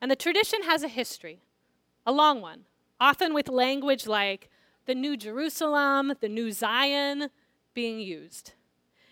And 0.00 0.10
the 0.10 0.16
tradition 0.16 0.62
has 0.64 0.82
a 0.82 0.88
history, 0.88 1.42
a 2.06 2.12
long 2.12 2.40
one, 2.40 2.64
often 2.98 3.34
with 3.34 3.48
language 3.48 4.06
like 4.06 4.50
the 4.86 4.94
New 4.94 5.16
Jerusalem, 5.16 6.14
the 6.20 6.28
New 6.28 6.52
Zion 6.52 7.28
being 7.74 8.00
used. 8.00 8.52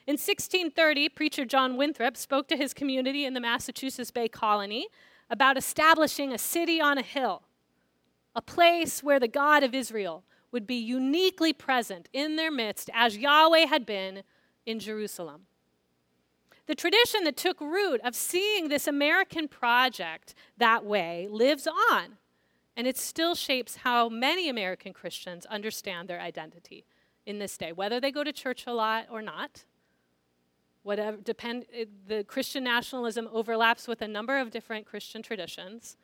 In 0.07 0.15
1630, 0.15 1.11
preacher 1.11 1.45
John 1.45 1.77
Winthrop 1.77 2.17
spoke 2.17 2.49
to 2.49 2.57
his 2.57 2.73
community 2.73 3.25
in 3.25 3.35
the 3.35 3.41
Massachusetts 3.41 4.11
Bay 4.11 4.29
Colony 4.29 4.89
about 5.29 5.59
establishing 5.59 6.33
a 6.33 6.39
city 6.39 6.81
on 6.81 6.97
a 6.97 7.03
hill, 7.03 7.43
a 8.39 8.41
place 8.41 9.03
where 9.03 9.19
the 9.19 9.27
God 9.27 9.65
of 9.65 9.75
Israel 9.75 10.23
would 10.53 10.65
be 10.65 10.77
uniquely 10.77 11.53
present 11.53 12.09
in 12.13 12.37
their 12.37 12.53
midst 12.53 12.89
as 12.95 13.19
Yahweh 13.19 13.67
had 13.67 13.85
been 13.85 14.23
in 14.65 14.79
Jerusalem. 14.79 15.47
The 16.67 16.77
tradition 16.77 17.25
that 17.25 17.37
took 17.37 17.61
root 17.61 18.01
of 18.05 18.15
seeing 18.15 18.69
this 18.69 18.87
American 18.87 19.49
project 19.49 20.37
that 20.57 20.85
way 20.85 21.27
lives 21.29 21.67
on 21.91 22.19
and 22.77 22.87
it 22.87 22.97
still 22.97 23.35
shapes 23.35 23.79
how 23.79 24.09
many 24.09 24.49
American 24.49 24.93
Christians 24.93 25.45
understand 25.47 26.07
their 26.07 26.21
identity 26.21 26.85
in 27.27 27.41
this 27.41 27.59
day, 27.59 27.73
whether 27.73 27.99
they 27.99 28.13
go 28.13 28.23
to 28.23 28.33
church 28.33 28.69
a 28.69 28.73
lot 28.73 29.07
or 29.11 29.21
not. 29.21 29.65
Whatever, 30.85 31.17
depend, 31.17 31.67
eh, 31.75 31.87
the 32.07 32.23
Christian 32.23 32.63
nationalism 32.63 33.29
overlaps 33.33 33.89
with 33.89 34.01
a 34.01 34.07
number 34.07 34.39
of 34.39 34.53
different 34.53 34.87
Christian 34.87 35.23
traditions. 35.23 35.97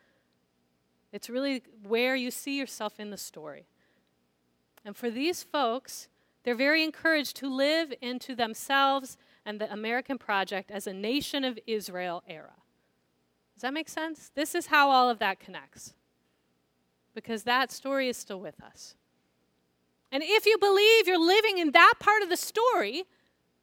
It's 1.15 1.31
really 1.31 1.63
where 1.87 2.17
you 2.17 2.33
see 2.33 2.59
yourself 2.59 2.99
in 2.99 3.11
the 3.11 3.17
story. 3.17 3.69
And 4.85 4.97
for 4.97 5.11
these 5.11 5.45
folks, 5.45 6.09
they're 6.43 6.57
very 6.57 6.83
encouraged 6.83 7.37
to 7.37 7.49
live 7.49 7.95
into 8.03 8.35
themselves 8.35 9.17
and 9.47 9.61
the 9.61 9.73
American 9.73 10.19
project 10.19 10.73
as 10.73 10.89
a 10.89 10.93
nation 10.93 11.45
of 11.45 11.57
Israel 11.69 12.25
era. 12.27 12.55
Does 13.55 13.63
that 13.63 13.73
make 13.73 13.89
sense? 13.89 14.33
This 14.35 14.57
is 14.57 14.67
how 14.67 14.91
all 14.91 15.09
of 15.09 15.21
that 15.21 15.39
connects 15.39 15.95
because 17.15 17.45
that 17.45 17.71
story 17.71 18.09
is 18.09 18.17
still 18.17 18.41
with 18.41 18.61
us. 18.61 18.97
And 20.11 20.21
if 20.27 20.47
you 20.47 20.59
believe 20.59 21.07
you're 21.07 21.25
living 21.25 21.59
in 21.59 21.71
that 21.71 21.95
part 22.01 22.25
of 22.25 22.29
the 22.29 22.37
story, 22.37 23.05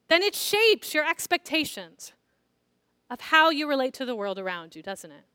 then 0.07 0.23
it 0.23 0.35
shapes 0.35 0.93
your 0.93 1.05
expectations 1.05 2.13
of 3.09 3.19
how 3.19 3.49
you 3.49 3.67
relate 3.67 3.93
to 3.95 4.05
the 4.05 4.15
world 4.15 4.39
around 4.39 4.73
you, 4.73 4.81
doesn't 4.81 5.11
it? 5.11 5.25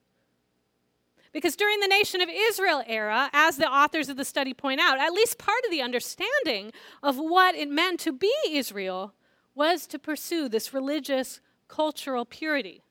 Because 1.37 1.55
during 1.55 1.81
the 1.81 1.87
nation 1.87 2.23
of 2.23 2.31
Israel 2.31 2.83
era, 2.87 3.29
as 3.35 3.59
the 3.59 3.71
authors 3.71 4.09
of 4.09 4.17
the 4.17 4.25
study 4.25 4.55
point 4.55 4.81
out, 4.81 4.99
at 4.99 5.13
least 5.13 5.37
part 5.37 5.63
of 5.67 5.71
the 5.71 5.83
understanding 5.83 6.73
of 7.03 7.19
what 7.19 7.55
it 7.55 7.69
meant 7.69 8.01
to 8.01 8.13
be 8.15 8.33
Israel 8.51 9.13
was 9.55 9.87
to 9.89 9.99
pursue 9.99 10.49
this 10.49 10.73
religious, 10.73 11.43
cultural 11.69 12.25
purity, 12.25 12.85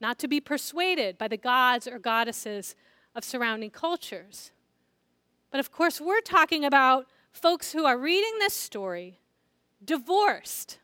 not 0.00 0.16
to 0.20 0.28
be 0.28 0.40
persuaded 0.40 1.18
by 1.18 1.26
the 1.26 1.36
gods 1.36 1.88
or 1.88 1.98
goddesses 1.98 2.76
of 3.16 3.24
surrounding 3.24 3.70
cultures. 3.70 4.52
But 5.50 5.58
of 5.58 5.72
course, 5.72 6.00
we're 6.00 6.20
talking 6.20 6.64
about 6.64 7.08
folks 7.32 7.72
who 7.72 7.84
are 7.84 7.98
reading 7.98 8.38
this 8.38 8.54
story 8.54 9.18
divorced 9.84 10.78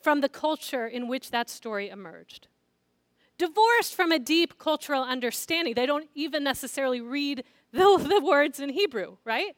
from 0.00 0.22
the 0.22 0.30
culture 0.30 0.86
in 0.86 1.06
which 1.06 1.30
that 1.32 1.50
story 1.50 1.90
emerged. 1.90 2.48
Divorced 3.38 3.94
from 3.94 4.12
a 4.12 4.18
deep 4.18 4.58
cultural 4.58 5.02
understanding. 5.02 5.74
They 5.74 5.86
don't 5.86 6.08
even 6.14 6.44
necessarily 6.44 7.00
read 7.00 7.44
the, 7.72 7.96
the 7.98 8.20
words 8.24 8.60
in 8.60 8.70
Hebrew, 8.70 9.16
right? 9.24 9.56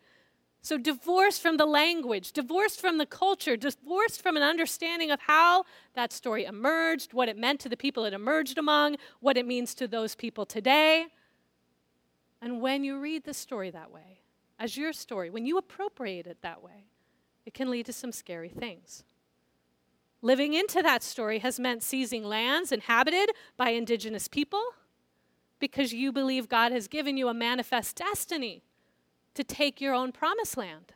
So, 0.62 0.76
divorced 0.76 1.42
from 1.42 1.58
the 1.58 1.66
language, 1.66 2.32
divorced 2.32 2.80
from 2.80 2.98
the 2.98 3.06
culture, 3.06 3.56
divorced 3.56 4.20
from 4.20 4.36
an 4.36 4.42
understanding 4.42 5.12
of 5.12 5.20
how 5.20 5.64
that 5.94 6.12
story 6.12 6.44
emerged, 6.44 7.12
what 7.12 7.28
it 7.28 7.36
meant 7.36 7.60
to 7.60 7.68
the 7.68 7.76
people 7.76 8.04
it 8.04 8.12
emerged 8.12 8.58
among, 8.58 8.96
what 9.20 9.36
it 9.36 9.46
means 9.46 9.74
to 9.76 9.86
those 9.86 10.16
people 10.16 10.44
today. 10.44 11.06
And 12.42 12.60
when 12.60 12.82
you 12.82 12.98
read 12.98 13.22
the 13.22 13.32
story 13.32 13.70
that 13.70 13.92
way, 13.92 14.22
as 14.58 14.76
your 14.76 14.92
story, 14.92 15.30
when 15.30 15.46
you 15.46 15.56
appropriate 15.56 16.26
it 16.26 16.38
that 16.42 16.62
way, 16.62 16.86
it 17.44 17.54
can 17.54 17.70
lead 17.70 17.86
to 17.86 17.92
some 17.92 18.10
scary 18.10 18.48
things. 18.48 19.04
Living 20.22 20.54
into 20.54 20.82
that 20.82 21.02
story 21.02 21.40
has 21.40 21.60
meant 21.60 21.82
seizing 21.82 22.24
lands 22.24 22.72
inhabited 22.72 23.30
by 23.56 23.70
indigenous 23.70 24.28
people 24.28 24.62
because 25.58 25.92
you 25.92 26.12
believe 26.12 26.48
God 26.48 26.72
has 26.72 26.88
given 26.88 27.16
you 27.16 27.28
a 27.28 27.34
manifest 27.34 27.96
destiny 27.96 28.62
to 29.34 29.44
take 29.44 29.80
your 29.80 29.94
own 29.94 30.12
promised 30.12 30.56
land. 30.56 30.92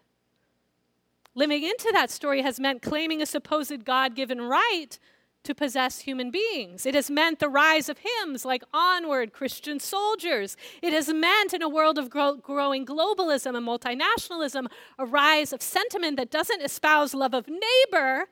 Living 1.34 1.62
into 1.62 1.90
that 1.92 2.10
story 2.10 2.42
has 2.42 2.58
meant 2.58 2.82
claiming 2.82 3.22
a 3.22 3.26
supposed 3.26 3.84
God 3.84 4.16
given 4.16 4.40
right 4.40 4.98
to 5.42 5.54
possess 5.54 6.00
human 6.00 6.30
beings. 6.30 6.84
It 6.84 6.94
has 6.94 7.10
meant 7.10 7.38
the 7.38 7.48
rise 7.48 7.88
of 7.88 7.98
hymns 7.98 8.44
like 8.44 8.62
Onward, 8.74 9.32
Christian 9.32 9.80
Soldiers. 9.80 10.56
It 10.82 10.92
has 10.92 11.08
meant, 11.12 11.54
in 11.54 11.62
a 11.62 11.68
world 11.68 11.98
of 11.98 12.10
grow- 12.10 12.36
growing 12.36 12.84
globalism 12.84 13.56
and 13.56 13.66
multinationalism, 13.66 14.66
a 14.98 15.06
rise 15.06 15.52
of 15.52 15.62
sentiment 15.62 16.16
that 16.18 16.30
doesn't 16.30 16.60
espouse 16.60 17.14
love 17.14 17.32
of 17.32 17.48
neighbor, 17.48 18.26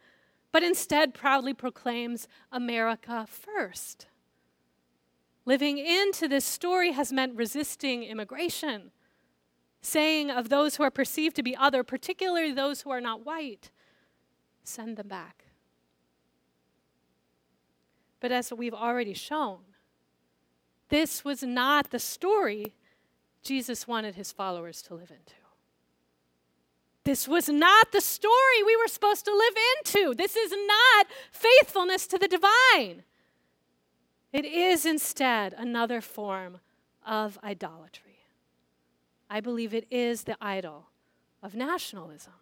but 0.52 0.62
instead 0.62 1.14
proudly 1.14 1.54
proclaims 1.54 2.28
America 2.50 3.26
first. 3.28 4.06
Living 5.44 5.78
into 5.78 6.28
this 6.28 6.44
story 6.44 6.92
has 6.92 7.12
meant 7.12 7.36
resisting 7.36 8.02
immigration, 8.02 8.90
saying 9.80 10.30
of 10.30 10.48
those 10.48 10.76
who 10.76 10.82
are 10.82 10.90
perceived 10.90 11.36
to 11.36 11.42
be 11.42 11.56
other, 11.56 11.82
particularly 11.82 12.52
those 12.52 12.82
who 12.82 12.90
are 12.90 13.00
not 13.00 13.24
white, 13.24 13.70
send 14.62 14.96
them 14.96 15.08
back. 15.08 15.44
But 18.20 18.32
as 18.32 18.52
we've 18.52 18.74
already 18.74 19.14
shown, 19.14 19.60
this 20.88 21.24
was 21.24 21.42
not 21.42 21.90
the 21.90 21.98
story 21.98 22.74
Jesus 23.42 23.86
wanted 23.86 24.16
his 24.16 24.32
followers 24.32 24.82
to 24.82 24.94
live 24.94 25.10
into. 25.10 25.47
This 27.08 27.26
was 27.26 27.48
not 27.48 27.90
the 27.90 28.02
story 28.02 28.62
we 28.66 28.76
were 28.76 28.86
supposed 28.86 29.24
to 29.24 29.34
live 29.34 29.54
into. 29.78 30.14
This 30.14 30.36
is 30.36 30.52
not 30.66 31.06
faithfulness 31.32 32.06
to 32.06 32.18
the 32.18 32.28
divine. 32.28 33.02
It 34.30 34.44
is 34.44 34.84
instead 34.84 35.54
another 35.54 36.02
form 36.02 36.58
of 37.06 37.38
idolatry. 37.42 38.18
I 39.30 39.40
believe 39.40 39.72
it 39.72 39.86
is 39.90 40.24
the 40.24 40.36
idol 40.38 40.88
of 41.42 41.54
nationalism. 41.54 42.34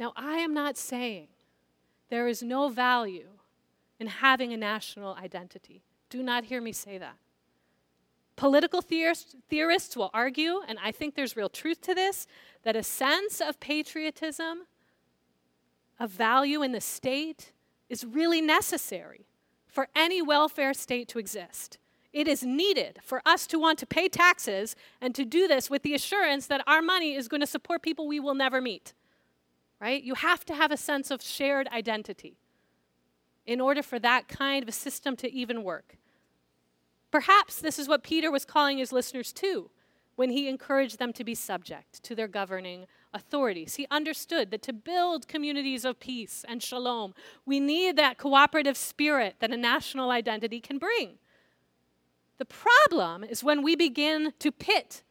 Now, 0.00 0.12
I 0.16 0.38
am 0.38 0.52
not 0.52 0.76
saying 0.76 1.28
there 2.08 2.26
is 2.26 2.42
no 2.42 2.68
value 2.68 3.28
in 4.00 4.08
having 4.08 4.52
a 4.52 4.56
national 4.56 5.14
identity. 5.14 5.84
Do 6.10 6.24
not 6.24 6.46
hear 6.46 6.60
me 6.60 6.72
say 6.72 6.98
that. 6.98 7.18
Political 8.36 8.82
theorists 8.82 9.96
will 9.96 10.10
argue, 10.12 10.60
and 10.68 10.78
I 10.82 10.92
think 10.92 11.14
there's 11.14 11.36
real 11.36 11.48
truth 11.48 11.80
to 11.82 11.94
this, 11.94 12.26
that 12.64 12.76
a 12.76 12.82
sense 12.82 13.40
of 13.40 13.58
patriotism, 13.60 14.66
of 15.98 16.10
value 16.10 16.62
in 16.62 16.72
the 16.72 16.80
state, 16.80 17.52
is 17.88 18.04
really 18.04 18.42
necessary 18.42 19.26
for 19.66 19.88
any 19.96 20.20
welfare 20.20 20.74
state 20.74 21.08
to 21.08 21.18
exist. 21.18 21.78
It 22.12 22.28
is 22.28 22.42
needed 22.42 22.98
for 23.02 23.22
us 23.26 23.46
to 23.48 23.58
want 23.58 23.78
to 23.78 23.86
pay 23.86 24.08
taxes 24.08 24.76
and 25.00 25.14
to 25.14 25.24
do 25.24 25.48
this 25.48 25.68
with 25.68 25.82
the 25.82 25.94
assurance 25.94 26.46
that 26.46 26.62
our 26.66 26.82
money 26.82 27.14
is 27.14 27.28
going 27.28 27.40
to 27.42 27.46
support 27.46 27.82
people 27.82 28.06
we 28.06 28.20
will 28.20 28.34
never 28.34 28.60
meet. 28.60 28.94
Right? 29.80 30.02
You 30.02 30.14
have 30.14 30.44
to 30.46 30.54
have 30.54 30.70
a 30.70 30.76
sense 30.78 31.10
of 31.10 31.20
shared 31.20 31.68
identity 31.68 32.38
in 33.46 33.60
order 33.60 33.82
for 33.82 33.98
that 33.98 34.28
kind 34.28 34.62
of 34.62 34.68
a 34.68 34.72
system 34.72 35.14
to 35.16 35.30
even 35.30 35.62
work. 35.62 35.98
Perhaps 37.10 37.60
this 37.60 37.78
is 37.78 37.88
what 37.88 38.02
Peter 38.02 38.30
was 38.30 38.44
calling 38.44 38.78
his 38.78 38.92
listeners 38.92 39.32
to 39.34 39.70
when 40.16 40.30
he 40.30 40.48
encouraged 40.48 40.98
them 40.98 41.12
to 41.12 41.24
be 41.24 41.34
subject 41.34 42.02
to 42.02 42.14
their 42.14 42.28
governing 42.28 42.86
authorities. 43.12 43.76
He 43.76 43.86
understood 43.90 44.50
that 44.50 44.62
to 44.62 44.72
build 44.72 45.28
communities 45.28 45.84
of 45.84 46.00
peace 46.00 46.44
and 46.48 46.62
shalom, 46.62 47.14
we 47.44 47.60
need 47.60 47.96
that 47.96 48.18
cooperative 48.18 48.76
spirit 48.76 49.36
that 49.40 49.52
a 49.52 49.56
national 49.56 50.10
identity 50.10 50.60
can 50.60 50.78
bring. 50.78 51.18
The 52.38 52.46
problem 52.46 53.24
is 53.24 53.44
when 53.44 53.62
we 53.62 53.76
begin 53.76 54.32
to 54.38 54.50
pit 54.50 55.02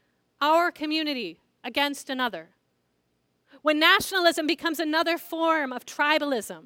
our 0.42 0.72
community 0.72 1.40
against 1.64 2.10
another. 2.10 2.50
When 3.62 3.80
nationalism 3.80 4.46
becomes 4.46 4.80
another 4.80 5.18
form 5.18 5.72
of 5.72 5.86
tribalism, 5.86 6.66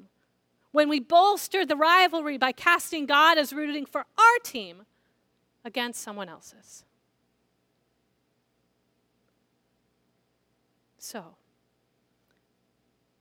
when 0.72 0.88
we 0.88 1.00
bolster 1.00 1.64
the 1.64 1.76
rivalry 1.76 2.36
by 2.36 2.52
casting 2.52 3.06
God 3.06 3.38
as 3.38 3.52
rooting 3.52 3.86
for 3.86 4.04
our 4.18 4.38
team 4.44 4.84
against 5.64 6.00
someone 6.02 6.28
else's. 6.28 6.84
So, 10.98 11.36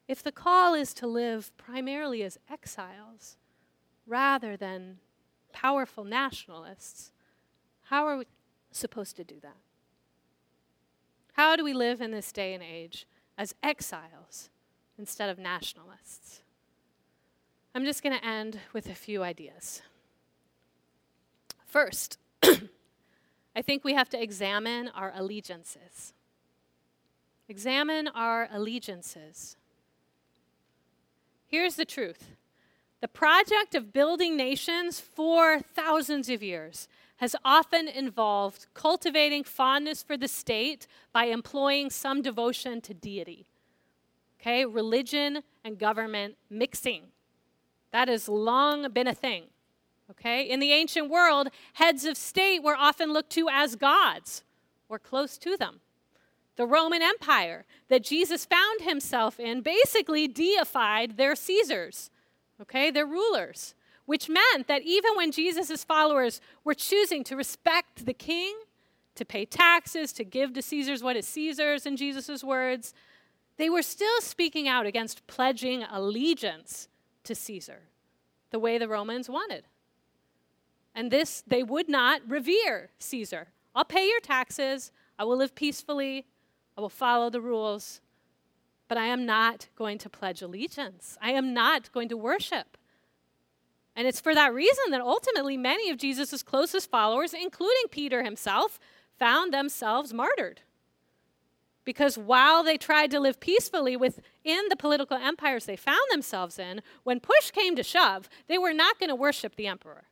if 0.08 0.24
the 0.24 0.32
call 0.32 0.74
is 0.74 0.94
to 0.96 1.08
live 1.08 1.56
primarily 1.58 2.24
as 2.24 2.38
exiles 2.50 3.38
rather 4.06 4.58
than 4.58 4.98
powerful 5.54 6.04
nationalists, 6.04 7.12
how 7.84 8.06
are 8.06 8.18
we 8.18 8.26
supposed 8.72 9.16
to 9.18 9.24
do 9.24 9.36
that? 9.42 9.58
How 11.34 11.56
do 11.56 11.64
we 11.64 11.74
live 11.74 12.02
in 12.02 12.12
this 12.12 12.32
day 12.32 12.54
and 12.54 12.64
age 12.64 13.08
as 13.38 13.56
exiles 13.64 14.50
instead 14.98 15.30
of 15.30 15.40
nationalists? 15.40 16.42
I'm 17.74 17.86
just 17.86 18.04
going 18.04 18.18
to 18.18 18.26
end 18.26 18.60
with 18.74 18.90
a 18.90 18.96
few 18.96 19.24
ideas. 19.24 19.82
First, 21.66 22.18
I 23.60 23.62
think 23.62 23.84
we 23.84 23.94
have 23.94 24.08
to 24.12 24.24
examine 24.24 24.88
our 24.96 25.12
allegiances. 25.14 26.14
Examine 27.50 28.08
our 28.08 28.48
allegiances. 28.54 29.58
Here's 31.46 31.76
the 31.76 31.84
truth 31.84 32.38
the 33.02 33.10
project 33.10 33.76
of 33.76 33.92
building 33.92 34.38
nations 34.38 35.02
for 35.02 35.60
thousands 35.60 36.30
of 36.30 36.42
years 36.42 36.88
has 37.18 37.36
often 37.44 37.90
involved 37.90 38.68
cultivating 38.74 39.44
fondness 39.44 40.04
for 40.04 40.16
the 40.16 40.30
state 40.30 40.88
by 41.12 41.26
employing 41.26 41.90
some 41.90 42.22
devotion 42.22 42.80
to 42.80 42.94
deity. 42.94 43.46
Okay, 44.40 44.66
religion 44.66 45.44
and 45.66 45.78
government 45.78 46.38
mixing. 46.50 47.08
That 47.92 48.08
has 48.08 48.30
long 48.30 48.90
been 48.94 49.08
a 49.08 49.14
thing. 49.14 49.48
Okay, 50.12 50.44
in 50.44 50.60
the 50.60 50.72
ancient 50.72 51.10
world, 51.10 51.50
heads 51.74 52.04
of 52.04 52.18
state 52.18 52.64
were 52.64 52.76
often 52.76 53.14
looked 53.14 53.30
to 53.32 53.48
as 53.50 53.76
gods 53.76 54.44
or 54.88 54.98
close 54.98 55.38
to 55.38 55.56
them 55.56 55.82
the 56.60 56.68
Roman 56.68 57.02
Empire 57.02 57.64
that 57.88 58.04
Jesus 58.04 58.44
found 58.44 58.82
himself 58.82 59.40
in 59.40 59.62
basically 59.62 60.28
deified 60.28 61.16
their 61.16 61.34
Caesars, 61.34 62.10
okay, 62.62 62.92
their 62.92 63.06
rulers, 63.06 63.76
which 64.06 64.28
meant 64.28 64.68
that 64.68 64.82
even 64.82 65.16
when 65.16 65.32
Jesus' 65.32 65.86
followers 65.86 66.42
were 66.66 66.74
choosing 66.74 67.24
to 67.24 67.38
respect 67.38 68.06
the 68.06 68.14
king, 68.14 68.54
to 69.16 69.24
pay 69.24 69.46
taxes, 69.46 70.12
to 70.12 70.26
give 70.26 70.52
to 70.52 70.62
Caesar's 70.62 71.02
what 71.02 71.16
is 71.16 71.26
Caesar's, 71.30 71.86
in 71.86 71.96
Jesus' 71.96 72.44
words, 72.44 72.94
they 73.56 73.70
were 73.70 73.82
still 73.82 74.20
speaking 74.20 74.68
out 74.68 74.86
against 74.86 75.26
pledging 75.28 75.84
allegiance 75.84 76.90
to 77.24 77.34
Caesar 77.34 77.84
the 78.52 78.60
way 78.60 78.78
the 78.78 78.90
Romans 78.90 79.30
wanted. 79.30 79.64
And 81.00 81.12
this, 81.12 81.46
they 81.48 81.64
would 81.64 81.88
not 81.88 82.20
revere 82.28 82.90
Caesar. 83.00 83.48
I'll 83.74 83.86
pay 83.86 84.10
your 84.10 84.20
taxes, 84.20 84.92
I 85.18 85.24
will 85.24 85.38
live 85.38 85.56
peacefully, 85.56 86.26
I 86.78 86.82
will 86.82 86.90
follow 86.90 87.30
the 87.30 87.40
rules, 87.40 88.02
but 88.90 88.98
I 88.98 89.06
am 89.06 89.26
not 89.26 89.70
going 89.78 89.98
to 90.00 90.10
pledge 90.10 90.42
allegiance. 90.42 91.18
I 91.22 91.32
am 91.32 91.54
not 91.54 91.90
going 91.94 92.10
to 92.10 92.18
worship. 92.18 92.78
And 93.96 94.10
it's 94.10 94.20
for 94.20 94.36
that 94.36 94.54
reason 94.54 94.92
that 94.92 95.00
ultimately 95.00 95.56
many 95.56 95.90
of 95.90 95.98
Jesus' 95.98 96.44
closest 96.44 96.92
followers, 96.92 97.34
including 97.34 97.86
Peter 97.90 98.22
himself, 98.22 98.78
found 99.18 99.54
themselves 99.54 100.14
martyred. 100.14 100.64
Because 101.86 102.18
while 102.18 102.62
they 102.62 102.76
tried 102.78 103.10
to 103.12 103.22
live 103.22 103.40
peacefully 103.40 103.96
within 103.96 104.68
the 104.68 104.76
political 104.76 105.16
empires 105.16 105.64
they 105.64 105.78
found 105.78 106.12
themselves 106.12 106.60
in, 106.60 106.82
when 107.06 107.22
push 107.22 107.52
came 107.52 107.78
to 107.78 107.84
shove, 107.84 108.28
they 108.50 108.58
were 108.58 108.74
not 108.74 109.00
going 109.00 109.08
to 109.10 109.16
worship 109.16 109.56
the 109.56 109.68
emperor. 109.68 110.09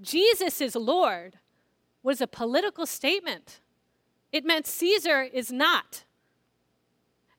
Jesus 0.00 0.60
is 0.60 0.74
Lord 0.74 1.38
was 2.02 2.20
a 2.20 2.26
political 2.26 2.86
statement. 2.86 3.60
It 4.32 4.44
meant 4.44 4.66
Caesar 4.66 5.22
is 5.22 5.52
not. 5.52 6.04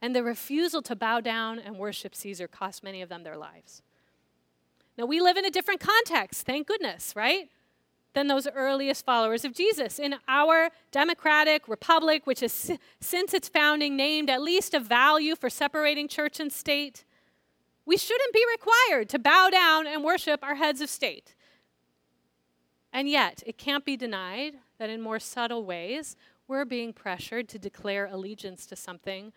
And 0.02 0.16
the 0.16 0.24
refusal 0.24 0.82
to 0.84 0.96
bow 0.96 1.20
down 1.20 1.60
and 1.60 1.78
worship 1.78 2.16
Caesar 2.16 2.48
cost 2.48 2.84
many 2.84 3.02
of 3.02 3.10
them 3.10 3.24
their 3.24 3.38
lives. 3.38 3.82
Now, 4.98 5.06
we 5.06 5.20
live 5.20 5.38
in 5.38 5.46
a 5.46 5.50
different 5.50 5.82
context, 5.82 6.46
thank 6.46 6.68
goodness, 6.68 7.16
right? 7.16 7.50
Than 8.14 8.28
those 8.28 8.48
earliest 8.48 9.06
followers 9.06 9.44
of 9.44 9.54
Jesus. 9.54 10.00
In 10.00 10.16
our 10.28 10.70
democratic 10.92 11.68
republic, 11.68 12.26
which 12.26 12.40
has 12.40 12.72
since 13.02 13.34
its 13.34 13.50
founding 13.50 13.98
named 13.98 14.30
at 14.30 14.42
least 14.42 14.74
a 14.74 14.80
value 14.80 15.36
for 15.36 15.50
separating 15.50 16.08
church 16.08 16.40
and 16.40 16.52
state, 16.52 17.04
we 17.86 17.98
shouldn't 17.98 18.34
be 18.34 18.44
required 18.50 19.10
to 19.10 19.20
bow 19.20 19.50
down 19.50 19.86
and 19.86 20.04
worship 20.04 20.42
our 20.44 20.56
heads 20.56 20.80
of 20.82 20.90
state. 20.90 21.36
And 22.96 23.10
yet, 23.10 23.44
it 23.46 23.58
can't 23.58 23.84
be 23.84 23.98
denied 23.98 24.54
that 24.78 24.90
in 24.90 25.02
more 25.02 25.20
subtle 25.20 25.66
ways, 25.66 26.16
we're 26.48 26.64
being 26.64 26.94
pressured 26.94 27.50
to 27.50 27.60
declare 27.60 28.06
allegiance 28.06 28.66
to 28.68 28.78
something 28.78 29.34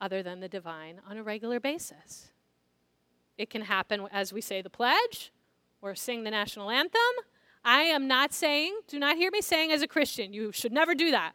other 0.00 0.22
than 0.22 0.40
the 0.40 0.48
divine 0.48 0.98
on 1.06 1.18
a 1.18 1.22
regular 1.22 1.60
basis. 1.60 2.30
It 3.36 3.50
can 3.50 3.62
happen 3.62 4.08
as 4.10 4.32
we 4.32 4.40
say 4.40 4.62
the 4.62 4.70
pledge 4.70 5.30
or 5.82 5.94
sing 5.94 6.24
the 6.24 6.30
national 6.30 6.70
anthem. 6.70 7.00
I 7.62 7.82
am 7.82 8.08
not 8.08 8.32
saying, 8.32 8.80
do 8.88 8.98
not 8.98 9.18
hear 9.18 9.30
me 9.30 9.42
saying 9.42 9.72
as 9.72 9.82
a 9.82 9.86
Christian, 9.86 10.32
you 10.32 10.50
should 10.50 10.72
never 10.72 10.94
do 10.94 11.10
that. 11.10 11.32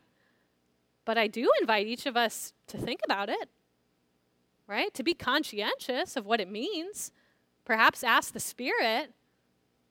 But 1.05 1.19
I 1.19 1.27
do 1.27 1.47
invite 1.61 1.85
each 1.85 2.07
of 2.07 2.17
us 2.17 2.53
to 2.69 2.79
think 2.79 3.01
about 3.05 3.29
it, 3.29 3.49
right? 4.65 4.91
To 4.95 5.03
be 5.03 5.13
conscientious 5.13 6.17
of 6.17 6.25
what 6.25 6.41
it 6.41 6.49
means. 6.49 7.11
Perhaps 7.65 8.03
ask 8.03 8.33
the 8.33 8.39
Spirit 8.39 9.13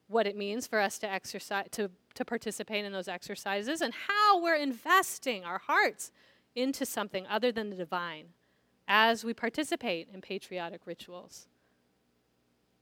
what 0.09 0.27
it 0.27 0.37
means 0.37 0.67
for 0.67 0.81
us 0.81 0.99
to 0.99 1.11
exercise, 1.11 1.67
to 1.73 1.91
to 2.17 2.25
participate 2.25 2.85
in 2.85 2.93
those 2.93 3.09
exercises 3.09 3.81
and 3.81 3.93
how 4.09 4.43
we're 4.43 4.57
investing 4.57 5.45
our 5.45 5.59
hearts 5.59 6.11
into 6.55 6.85
something 6.85 7.27
other 7.29 7.53
than 7.53 7.71
the 7.71 7.77
divine 7.77 8.29
as 8.89 9.25
we 9.25 9.35
participate 9.35 10.09
in 10.13 10.21
patriotic 10.21 10.81
rituals. 10.87 11.47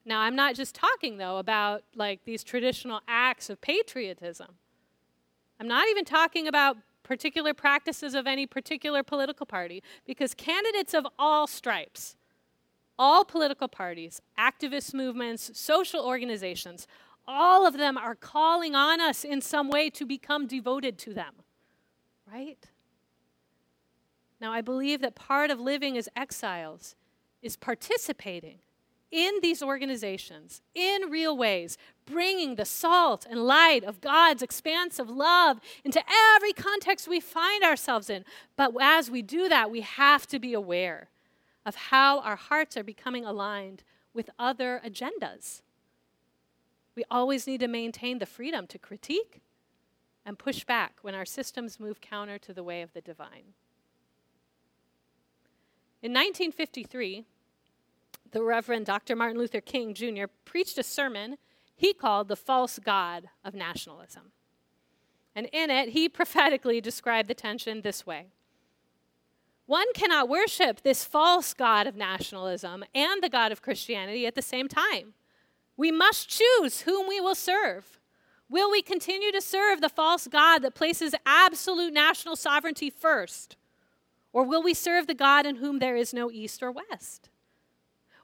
Now, 0.04 0.20
I'm 0.20 0.36
not 0.36 0.54
just 0.54 0.74
talking 0.74 1.18
though 1.18 1.38
about 1.38 1.82
like 1.94 2.24
these 2.24 2.44
traditional 2.44 3.00
acts 3.08 3.50
of 3.50 3.60
patriotism. 3.60 4.54
I'm 5.58 5.68
not 5.68 5.88
even 5.88 6.04
talking 6.04 6.46
about 6.46 6.76
particular 7.02 7.52
practices 7.52 8.14
of 8.14 8.26
any 8.26 8.46
particular 8.46 9.02
political 9.02 9.46
party 9.46 9.82
because 10.06 10.34
candidates 10.34 10.94
of 10.94 11.06
all 11.18 11.46
stripes, 11.46 12.16
all 12.98 13.24
political 13.24 13.68
parties, 13.68 14.20
activist 14.38 14.94
movements, 14.94 15.50
social 15.58 16.04
organizations 16.04 16.86
all 17.26 17.66
of 17.66 17.76
them 17.76 17.96
are 17.96 18.14
calling 18.14 18.74
on 18.74 19.00
us 19.00 19.24
in 19.24 19.40
some 19.40 19.68
way 19.70 19.90
to 19.90 20.04
become 20.04 20.46
devoted 20.46 20.98
to 20.98 21.14
them, 21.14 21.34
right? 22.30 22.68
Now, 24.40 24.52
I 24.52 24.60
believe 24.60 25.00
that 25.00 25.14
part 25.14 25.50
of 25.50 25.60
living 25.60 25.96
as 25.96 26.08
exiles 26.14 26.96
is 27.40 27.56
participating 27.56 28.58
in 29.10 29.34
these 29.42 29.62
organizations 29.62 30.60
in 30.74 31.08
real 31.08 31.36
ways, 31.36 31.78
bringing 32.04 32.56
the 32.56 32.64
salt 32.64 33.24
and 33.30 33.44
light 33.44 33.84
of 33.84 34.00
God's 34.00 34.42
expansive 34.42 35.08
love 35.08 35.60
into 35.84 36.02
every 36.34 36.52
context 36.52 37.06
we 37.06 37.20
find 37.20 37.62
ourselves 37.62 38.10
in. 38.10 38.24
But 38.56 38.72
as 38.80 39.10
we 39.10 39.22
do 39.22 39.48
that, 39.48 39.70
we 39.70 39.82
have 39.82 40.26
to 40.26 40.40
be 40.40 40.52
aware 40.52 41.10
of 41.64 41.76
how 41.76 42.20
our 42.20 42.36
hearts 42.36 42.76
are 42.76 42.82
becoming 42.82 43.24
aligned 43.24 43.84
with 44.12 44.30
other 44.38 44.80
agendas 44.84 45.62
we 46.96 47.04
always 47.10 47.46
need 47.46 47.60
to 47.60 47.68
maintain 47.68 48.18
the 48.18 48.26
freedom 48.26 48.66
to 48.68 48.78
critique 48.78 49.40
and 50.24 50.38
push 50.38 50.64
back 50.64 50.98
when 51.02 51.14
our 51.14 51.24
systems 51.24 51.80
move 51.80 52.00
counter 52.00 52.38
to 52.38 52.52
the 52.52 52.62
way 52.62 52.82
of 52.82 52.92
the 52.92 53.00
divine. 53.00 53.54
In 56.02 56.12
1953, 56.12 57.24
the 58.32 58.42
Reverend 58.42 58.86
Dr. 58.86 59.16
Martin 59.16 59.38
Luther 59.38 59.60
King 59.60 59.94
Jr. 59.94 60.24
preached 60.44 60.76
a 60.78 60.82
sermon 60.82 61.36
he 61.76 61.92
called 61.92 62.28
The 62.28 62.36
False 62.36 62.78
God 62.78 63.28
of 63.44 63.54
Nationalism. 63.54 64.32
And 65.34 65.48
in 65.52 65.70
it, 65.70 65.90
he 65.90 66.08
prophetically 66.10 66.80
described 66.80 67.28
the 67.28 67.34
tension 67.34 67.80
this 67.80 68.06
way 68.06 68.26
One 69.66 69.92
cannot 69.94 70.28
worship 70.28 70.82
this 70.82 71.04
false 71.04 71.54
God 71.54 71.86
of 71.86 71.96
nationalism 71.96 72.84
and 72.94 73.22
the 73.22 73.28
God 73.28 73.50
of 73.50 73.62
Christianity 73.62 74.26
at 74.26 74.34
the 74.34 74.42
same 74.42 74.68
time. 74.68 75.14
We 75.76 75.90
must 75.90 76.28
choose 76.28 76.82
whom 76.82 77.08
we 77.08 77.20
will 77.20 77.34
serve. 77.34 77.98
Will 78.48 78.70
we 78.70 78.82
continue 78.82 79.32
to 79.32 79.40
serve 79.40 79.80
the 79.80 79.88
false 79.88 80.28
God 80.28 80.60
that 80.60 80.74
places 80.74 81.14
absolute 81.26 81.92
national 81.92 82.36
sovereignty 82.36 82.90
first? 82.90 83.56
Or 84.32 84.44
will 84.44 84.62
we 84.62 84.74
serve 84.74 85.06
the 85.06 85.14
God 85.14 85.46
in 85.46 85.56
whom 85.56 85.78
there 85.78 85.96
is 85.96 86.12
no 86.12 86.30
east 86.30 86.62
or 86.62 86.70
west? 86.70 87.30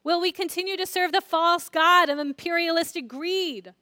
Will 0.02 0.20
we 0.20 0.32
continue 0.32 0.76
to 0.76 0.86
serve 0.86 1.12
the 1.12 1.20
false 1.20 1.68
God 1.68 2.08
of 2.08 2.18
imperialistic 2.18 3.08
greed? 3.08 3.74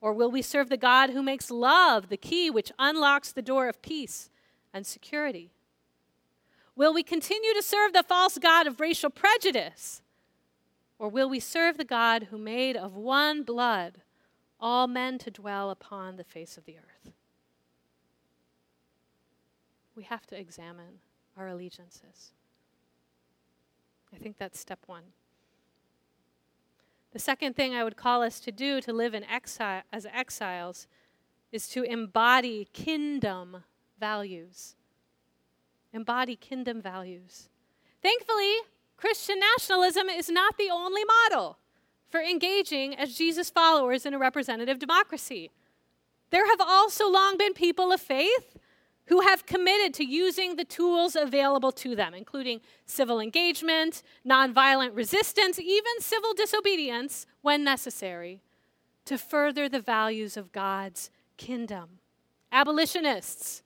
Or 0.00 0.12
will 0.12 0.30
we 0.30 0.42
serve 0.42 0.68
the 0.68 0.76
God 0.76 1.10
who 1.10 1.22
makes 1.22 1.50
love 1.50 2.08
the 2.08 2.16
key 2.16 2.50
which 2.50 2.72
unlocks 2.78 3.32
the 3.32 3.42
door 3.42 3.68
of 3.68 3.82
peace 3.82 4.30
and 4.74 4.86
security? 4.86 5.52
Will 6.74 6.92
we 6.92 7.02
continue 7.02 7.54
to 7.54 7.62
serve 7.62 7.92
the 7.92 8.02
false 8.02 8.38
God 8.38 8.66
of 8.66 8.80
racial 8.80 9.10
prejudice? 9.10 10.01
Or 11.02 11.08
will 11.08 11.28
we 11.28 11.40
serve 11.40 11.78
the 11.78 11.84
God 11.84 12.28
who 12.30 12.38
made 12.38 12.76
of 12.76 12.94
one 12.94 13.42
blood 13.42 14.02
all 14.60 14.86
men 14.86 15.18
to 15.18 15.32
dwell 15.32 15.68
upon 15.68 16.14
the 16.14 16.22
face 16.22 16.56
of 16.56 16.64
the 16.64 16.76
earth? 16.76 17.12
We 19.96 20.04
have 20.04 20.28
to 20.28 20.38
examine 20.38 21.00
our 21.36 21.48
allegiances. 21.48 22.30
I 24.14 24.18
think 24.18 24.38
that's 24.38 24.60
step 24.60 24.78
one. 24.86 25.02
The 27.10 27.18
second 27.18 27.56
thing 27.56 27.74
I 27.74 27.82
would 27.82 27.96
call 27.96 28.22
us 28.22 28.38
to 28.38 28.52
do 28.52 28.80
to 28.82 28.92
live 28.92 29.12
in 29.12 29.24
exile 29.24 29.82
as 29.92 30.06
exiles 30.06 30.86
is 31.50 31.66
to 31.70 31.82
embody 31.82 32.68
kingdom 32.72 33.64
values. 33.98 34.76
Embody 35.92 36.36
kingdom 36.36 36.80
values. 36.80 37.48
Thankfully, 38.00 38.54
Christian 39.02 39.40
nationalism 39.40 40.08
is 40.08 40.28
not 40.30 40.56
the 40.56 40.70
only 40.70 41.02
model 41.04 41.58
for 42.08 42.20
engaging 42.20 42.94
as 42.94 43.18
Jesus 43.18 43.50
followers 43.50 44.06
in 44.06 44.14
a 44.14 44.18
representative 44.18 44.78
democracy. 44.78 45.50
There 46.30 46.46
have 46.46 46.60
also 46.60 47.10
long 47.10 47.36
been 47.36 47.52
people 47.52 47.90
of 47.90 48.00
faith 48.00 48.56
who 49.06 49.22
have 49.22 49.44
committed 49.44 49.92
to 49.94 50.04
using 50.04 50.54
the 50.54 50.64
tools 50.64 51.16
available 51.16 51.72
to 51.72 51.96
them, 51.96 52.14
including 52.14 52.60
civil 52.86 53.18
engagement, 53.18 54.04
nonviolent 54.24 54.94
resistance, 54.94 55.58
even 55.58 55.98
civil 55.98 56.32
disobedience 56.32 57.26
when 57.40 57.64
necessary, 57.64 58.40
to 59.04 59.18
further 59.18 59.68
the 59.68 59.80
values 59.80 60.36
of 60.36 60.52
God's 60.52 61.10
kingdom. 61.36 61.98
Abolitionists, 62.52 63.64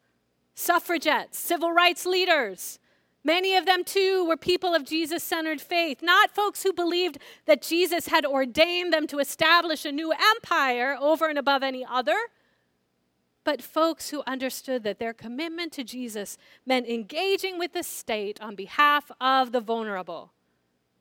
suffragettes, 0.54 1.38
civil 1.38 1.72
rights 1.72 2.06
leaders, 2.06 2.78
Many 3.26 3.56
of 3.56 3.66
them, 3.66 3.82
too, 3.82 4.24
were 4.24 4.36
people 4.36 4.72
of 4.72 4.84
Jesus 4.84 5.20
centered 5.20 5.60
faith, 5.60 6.00
not 6.00 6.30
folks 6.30 6.62
who 6.62 6.72
believed 6.72 7.18
that 7.46 7.60
Jesus 7.60 8.06
had 8.06 8.24
ordained 8.24 8.92
them 8.92 9.08
to 9.08 9.18
establish 9.18 9.84
a 9.84 9.90
new 9.90 10.12
empire 10.12 10.96
over 11.00 11.26
and 11.26 11.36
above 11.36 11.64
any 11.64 11.84
other, 11.84 12.16
but 13.42 13.60
folks 13.60 14.10
who 14.10 14.22
understood 14.28 14.84
that 14.84 15.00
their 15.00 15.12
commitment 15.12 15.72
to 15.72 15.82
Jesus 15.82 16.38
meant 16.64 16.86
engaging 16.86 17.58
with 17.58 17.72
the 17.72 17.82
state 17.82 18.40
on 18.40 18.54
behalf 18.54 19.10
of 19.20 19.50
the 19.50 19.60
vulnerable, 19.60 20.30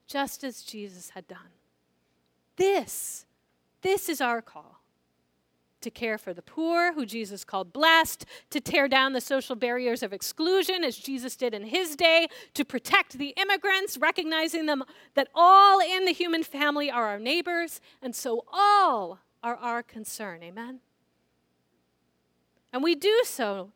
just 0.08 0.44
as 0.44 0.64
Jesus 0.64 1.12
had 1.12 1.28
done. 1.28 1.54
This, 2.56 3.28
this 3.84 4.10
is 4.10 4.20
our 4.20 4.42
call 4.42 4.75
to 5.86 5.92
care 5.92 6.18
for 6.18 6.34
the 6.34 6.42
poor, 6.42 6.94
who 6.94 7.06
Jesus 7.06 7.46
called 7.46 7.72
blessed, 7.72 8.26
to 8.50 8.60
tear 8.60 8.88
down 8.88 9.14
the 9.14 9.22
social 9.22 9.56
barriers 9.56 10.02
of 10.04 10.12
exclusion, 10.12 10.84
as 10.84 10.98
Jesus 10.98 11.36
did 11.36 11.54
in 11.54 11.64
his 11.64 11.96
day, 11.96 12.28
to 12.56 12.66
protect 12.66 13.20
the 13.20 13.36
immigrants, 13.38 13.98
recognizing 13.98 14.66
them 14.66 14.84
that 15.14 15.30
all 15.34 15.80
in 15.80 16.06
the 16.06 16.12
human 16.12 16.44
family 16.44 16.90
are 16.90 17.06
our 17.06 17.20
neighbors, 17.20 17.80
and 18.02 18.16
so 18.16 18.46
all 18.52 19.20
are 19.44 19.56
our 19.58 19.84
concern. 19.84 20.42
Amen? 20.42 20.80
And 22.74 22.84
we 22.84 22.96
do 22.96 23.22
so. 23.24 23.72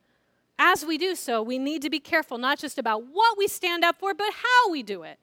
As 0.58 0.84
we 0.84 0.98
do 0.98 1.16
so, 1.16 1.44
we 1.44 1.60
need 1.60 1.84
to 1.84 1.92
be 1.92 2.00
careful 2.00 2.40
not 2.40 2.58
just 2.58 2.80
about 2.80 3.06
what 3.06 3.38
we 3.38 3.48
stand 3.48 3.86
up 3.86 4.00
for, 4.00 4.16
but 4.16 4.34
how 4.34 4.72
we 4.72 4.82
do 4.82 5.04
it. 5.04 5.20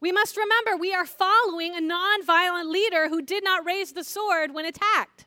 We 0.00 0.12
must 0.12 0.36
remember 0.36 0.76
we 0.76 0.94
are 0.94 1.04
following 1.04 1.74
a 1.74 1.80
nonviolent 1.80 2.70
leader 2.70 3.08
who 3.08 3.20
did 3.20 3.42
not 3.42 3.66
raise 3.66 3.92
the 3.92 4.04
sword 4.04 4.54
when 4.54 4.64
attacked. 4.64 5.26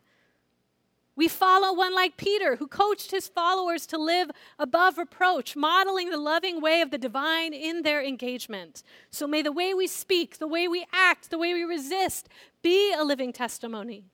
We 1.21 1.27
follow 1.27 1.71
one 1.71 1.93
like 1.93 2.17
Peter, 2.17 2.55
who 2.55 2.65
coached 2.65 3.11
his 3.11 3.27
followers 3.27 3.85
to 3.85 3.97
live 3.99 4.31
above 4.57 4.97
reproach, 4.97 5.55
modeling 5.55 6.09
the 6.09 6.17
loving 6.17 6.59
way 6.59 6.81
of 6.81 6.89
the 6.89 6.97
divine 6.97 7.53
in 7.53 7.83
their 7.83 8.03
engagement. 8.03 8.81
So 9.11 9.27
may 9.27 9.43
the 9.43 9.51
way 9.51 9.75
we 9.75 9.85
speak, 9.85 10.39
the 10.39 10.47
way 10.47 10.67
we 10.67 10.87
act, 10.91 11.29
the 11.29 11.37
way 11.37 11.53
we 11.53 11.61
resist 11.61 12.27
be 12.63 12.91
a 12.91 13.03
living 13.03 13.33
testimony 13.33 14.05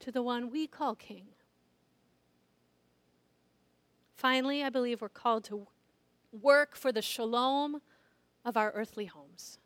to 0.00 0.12
the 0.12 0.22
one 0.22 0.50
we 0.50 0.66
call 0.66 0.94
King. 0.94 1.24
Finally, 4.14 4.62
I 4.62 4.68
believe 4.68 5.00
we're 5.00 5.08
called 5.08 5.44
to 5.44 5.68
work 6.38 6.76
for 6.76 6.92
the 6.92 7.00
shalom 7.00 7.80
of 8.44 8.58
our 8.58 8.72
earthly 8.72 9.06
homes. 9.06 9.56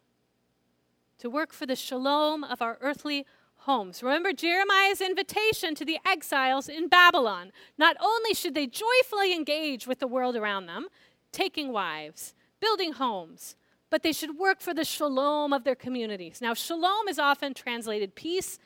To 1.18 1.28
work 1.28 1.52
for 1.52 1.66
the 1.66 1.74
shalom 1.74 2.44
of 2.44 2.62
our 2.62 2.78
earthly 2.80 3.26
homes. 3.66 4.02
Remember 4.02 4.32
Jeremiah's 4.32 5.00
invitation 5.00 5.74
to 5.74 5.84
the 5.84 5.98
exiles 6.06 6.68
in 6.68 6.88
Babylon. 6.88 7.52
Not 7.76 7.96
only 8.00 8.32
should 8.32 8.54
they 8.54 8.66
joyfully 8.66 9.34
engage 9.34 9.86
with 9.86 9.98
the 9.98 10.06
world 10.06 10.36
around 10.36 10.66
them, 10.66 10.86
taking 11.32 11.72
wives, 11.72 12.32
building 12.60 12.92
homes, 12.92 13.56
but 13.90 14.02
they 14.02 14.12
should 14.12 14.38
work 14.38 14.60
for 14.60 14.72
the 14.72 14.84
shalom 14.84 15.52
of 15.52 15.64
their 15.64 15.74
communities. 15.74 16.40
Now, 16.40 16.54
shalom 16.54 17.08
is 17.08 17.18
often 17.18 17.54
translated 17.54 18.14
peace, 18.14 18.58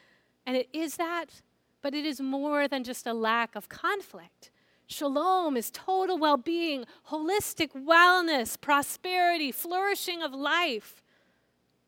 and 0.46 0.56
it 0.56 0.68
is 0.72 0.96
that, 0.96 1.42
but 1.82 1.94
it 1.94 2.04
is 2.04 2.20
more 2.20 2.68
than 2.68 2.84
just 2.84 3.06
a 3.06 3.14
lack 3.14 3.56
of 3.56 3.68
conflict. 3.68 4.50
Shalom 4.86 5.56
is 5.56 5.70
total 5.70 6.18
well 6.18 6.36
being, 6.36 6.84
holistic 7.10 7.70
wellness, 7.72 8.60
prosperity, 8.60 9.50
flourishing 9.52 10.22
of 10.22 10.32
life. 10.32 11.02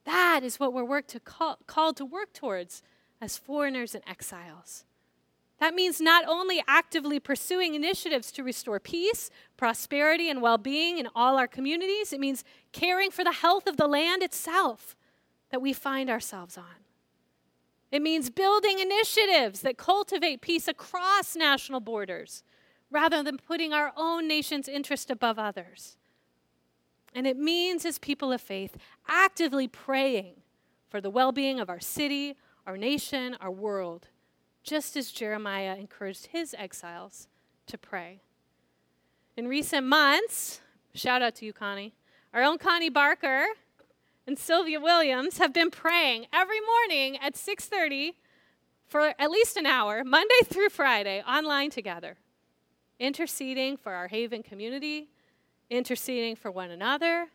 That 0.05 0.41
is 0.43 0.59
what 0.59 0.73
we're 0.73 0.85
work 0.85 1.07
to 1.09 1.21
call, 1.21 1.59
called 1.67 1.97
to 1.99 2.05
work 2.05 2.33
towards 2.33 2.83
as 3.23 3.39
foreigners 3.39 3.95
and 3.95 4.03
exiles. 4.07 4.85
That 5.61 5.75
means 5.77 6.01
not 6.01 6.25
only 6.27 6.61
actively 6.67 7.21
pursuing 7.21 7.77
initiatives 7.77 8.33
to 8.33 8.43
restore 8.43 8.81
peace, 8.81 9.31
prosperity, 9.57 10.29
and 10.29 10.43
well 10.43 10.59
being 10.59 10.99
in 10.99 11.09
all 11.15 11.39
our 11.39 11.47
communities, 11.47 12.13
it 12.13 12.19
means 12.19 12.43
caring 12.73 13.13
for 13.13 13.23
the 13.23 13.31
health 13.31 13.69
of 13.69 13.77
the 13.77 13.87
land 13.87 14.25
itself 14.25 14.97
that 15.51 15.63
we 15.63 15.73
find 15.73 16.11
ourselves 16.11 16.59
on. 16.59 16.83
It 17.93 18.03
means 18.03 18.29
building 18.29 18.81
initiatives 18.81 19.61
that 19.61 19.79
cultivate 19.79 20.41
peace 20.41 20.67
across 20.67 21.37
national 21.37 21.79
borders 21.79 22.43
rather 22.91 23.23
than 23.23 23.39
putting 23.39 23.73
our 23.73 23.93
own 23.97 24.27
nation's 24.27 24.67
interest 24.67 25.13
above 25.13 25.39
others. 25.39 25.97
And 27.15 27.25
it 27.25 27.37
means, 27.37 27.85
as 27.85 28.01
people 28.01 28.33
of 28.33 28.41
faith, 28.41 28.77
actively 29.07 29.69
praying 29.69 30.41
for 30.89 31.01
the 31.01 31.11
well 31.11 31.31
being 31.31 31.61
of 31.61 31.71
our 31.71 31.81
city, 31.81 32.37
our 32.67 32.77
nation, 32.77 33.37
our 33.41 33.51
world, 33.51 34.09
just 34.63 34.97
as 34.97 35.11
Jeremiah 35.11 35.77
encouraged 35.77 36.27
his 36.27 36.55
exiles 36.59 37.29
to 37.67 37.79
pray. 37.79 38.21
In 39.37 39.49
recent 39.49 39.87
months, 39.87 40.61
shout 40.95 41.23
out 41.23 41.35
to 41.37 41.45
you, 41.45 41.53
Connie, 41.53 41.95
our 42.33 42.43
own 42.43 42.59
Connie 42.59 42.91
Barker 42.91 43.47
and 44.27 44.39
Sylvia 44.39 44.81
Williams 44.81 45.39
have 45.39 45.53
been 45.53 45.71
praying 45.71 46.27
every 46.33 46.61
morning 46.61 47.19
at 47.19 47.37
6:30 47.37 48.15
for 48.87 49.15
at 49.19 49.31
least 49.31 49.57
an 49.57 49.67
hour, 49.67 50.05
Monday 50.05 50.41
through 50.45 50.69
Friday, 50.69 51.23
online 51.23 51.71
together 51.71 52.19
interceding 53.03 53.77
for 53.77 53.93
our 53.93 54.07
Haven 54.09 54.43
community, 54.43 55.09
interceding 55.69 56.37
for 56.37 56.51
one 56.51 56.71
another, 56.71 57.29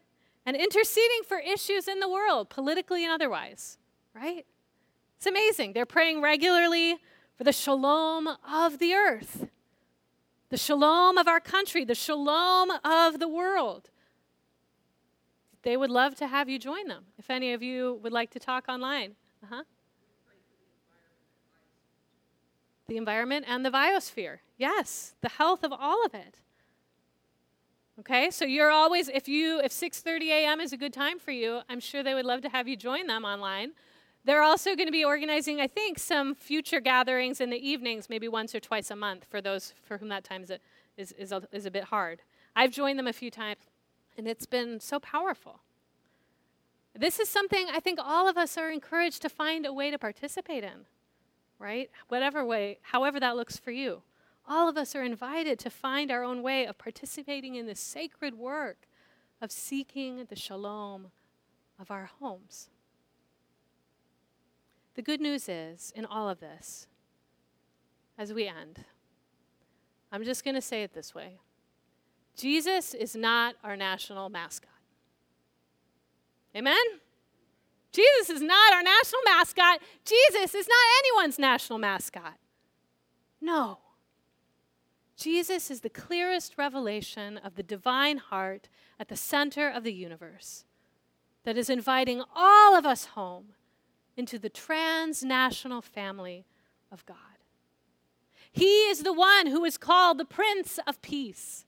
and 0.45 0.55
interceding 0.55 1.23
for 1.27 1.39
issues 1.39 1.89
in 1.89 1.99
the 1.99 2.07
world, 2.07 2.49
politically 2.49 3.03
and 3.03 3.11
otherwise, 3.11 3.77
right? 4.15 4.45
It's 5.17 5.25
amazing. 5.25 5.73
They're 5.73 5.85
praying 5.85 6.21
regularly 6.21 6.97
for 7.37 7.43
the 7.43 7.51
shalom 7.51 8.27
of 8.27 8.79
the 8.79 8.93
earth, 8.93 9.47
the 10.49 10.57
shalom 10.57 11.17
of 11.17 11.27
our 11.27 11.39
country, 11.39 11.83
the 11.83 11.95
shalom 11.95 12.71
of 12.83 13.19
the 13.19 13.27
world. 13.27 13.89
They 15.63 15.75
would 15.75 15.89
love 15.89 16.15
to 16.15 16.27
have 16.27 16.47
you 16.47 16.59
join 16.59 16.87
them 16.87 17.05
if 17.17 17.29
any 17.29 17.51
of 17.53 17.61
you 17.61 17.99
would 18.03 18.13
like 18.13 18.29
to 18.31 18.39
talk 18.39 18.65
online. 18.69 19.15
Uh-huh. 19.43 19.63
The 22.87 22.97
environment 22.97 23.45
and 23.47 23.65
the 23.65 23.71
biosphere. 23.71 24.37
Yes, 24.57 25.15
the 25.21 25.29
health 25.29 25.63
of 25.63 25.73
all 25.73 26.05
of 26.05 26.13
it. 26.13 26.39
Okay, 27.99 28.29
so 28.29 28.45
you're 28.45 28.71
always 28.71 29.09
if 29.09 29.27
you 29.27 29.59
if 29.61 29.71
6:30 29.71 30.29
a.m. 30.29 30.61
is 30.61 30.71
a 30.71 30.77
good 30.77 30.93
time 30.93 31.17
for 31.17 31.31
you, 31.31 31.61
I'm 31.67 31.79
sure 31.79 32.03
they 32.03 32.13
would 32.13 32.25
love 32.25 32.41
to 32.41 32.49
have 32.49 32.67
you 32.67 32.77
join 32.77 33.07
them 33.07 33.25
online. 33.25 33.71
They're 34.27 34.43
also 34.43 34.75
going 34.75 34.89
to 34.89 34.91
be 34.91 35.05
organizing, 35.05 35.61
I 35.61 35.67
think, 35.67 35.97
some 35.97 36.35
future 36.35 36.81
gatherings 36.81 37.39
in 37.39 37.49
the 37.49 37.65
evenings, 37.65 38.09
maybe 38.09 38.27
once 38.27 38.53
or 38.53 38.59
twice 38.59 38.91
a 38.91 38.95
month 38.97 39.25
for 39.29 39.39
those 39.39 39.73
for 39.83 39.99
whom 39.99 40.09
that 40.09 40.25
time 40.25 40.43
is 40.43 40.49
a, 40.49 40.59
is, 40.97 41.13
is 41.13 41.31
a, 41.31 41.43
is 41.53 41.65
a 41.65 41.71
bit 41.71 41.85
hard. 41.85 42.21
I've 42.53 42.71
joined 42.71 42.99
them 42.99 43.07
a 43.07 43.13
few 43.13 43.31
times, 43.31 43.61
and 44.17 44.27
it's 44.27 44.45
been 44.45 44.81
so 44.81 44.99
powerful. 44.99 45.61
This 46.93 47.21
is 47.21 47.29
something 47.29 47.67
I 47.71 47.79
think 47.79 47.99
all 48.03 48.27
of 48.27 48.37
us 48.37 48.57
are 48.57 48.69
encouraged 48.69 49.21
to 49.21 49.29
find 49.29 49.65
a 49.65 49.71
way 49.71 49.91
to 49.91 49.97
participate 49.97 50.65
in, 50.65 50.87
right? 51.57 51.89
Whatever 52.09 52.43
way, 52.43 52.79
however 52.81 53.21
that 53.21 53.37
looks 53.37 53.55
for 53.55 53.71
you. 53.71 54.01
All 54.45 54.67
of 54.67 54.75
us 54.75 54.93
are 54.93 55.03
invited 55.03 55.57
to 55.59 55.69
find 55.69 56.11
our 56.11 56.25
own 56.25 56.43
way 56.43 56.65
of 56.65 56.77
participating 56.77 57.55
in 57.55 57.65
the 57.65 57.75
sacred 57.75 58.33
work 58.33 58.89
of 59.41 59.53
seeking 59.53 60.25
the 60.27 60.35
shalom 60.35 61.11
of 61.79 61.89
our 61.91 62.09
homes. 62.19 62.67
The 64.97 65.03
good 65.03 65.21
news 65.21 65.47
is, 65.47 65.93
in 65.95 66.05
all 66.05 66.27
of 66.27 66.39
this, 66.39 66.87
as 68.17 68.33
we 68.33 68.47
end, 68.47 68.83
I'm 70.11 70.23
just 70.23 70.43
going 70.43 70.55
to 70.55 70.61
say 70.61 70.81
it 70.81 70.93
this 70.95 71.13
way 71.13 71.37
Jesus 72.35 72.95
is 72.95 73.15
not 73.15 73.53
our 73.63 73.77
national 73.77 74.29
mascot. 74.29 74.71
Amen? 76.55 76.83
Jesus 77.91 78.31
is 78.31 78.41
not 78.41 78.73
our 78.73 78.81
national 78.81 79.21
mascot. 79.23 79.81
Jesus 80.03 80.55
is 80.55 80.67
not 80.67 80.77
anyone's 81.05 81.37
national 81.37 81.77
mascot. 81.77 82.39
No. 83.39 83.77
Jesus 85.15 85.69
is 85.69 85.81
the 85.81 85.89
clearest 85.89 86.57
revelation 86.57 87.37
of 87.37 87.53
the 87.53 87.61
divine 87.61 88.17
heart 88.17 88.67
at 88.99 89.09
the 89.09 89.15
center 89.15 89.69
of 89.69 89.83
the 89.83 89.93
universe 89.93 90.65
that 91.43 91.55
is 91.55 91.69
inviting 91.69 92.23
all 92.35 92.75
of 92.75 92.83
us 92.83 93.05
home 93.05 93.49
into 94.17 94.39
the 94.39 94.49
transnational 94.49 95.81
family 95.81 96.43
of 96.91 97.05
God. 97.05 97.17
He 98.51 98.89
is 98.89 99.03
the 99.03 99.13
one 99.13 99.47
who 99.47 99.63
is 99.63 99.77
called 99.77 100.17
the 100.17 100.25
Prince 100.25 100.79
of 100.87 100.99
Peace, 101.03 101.65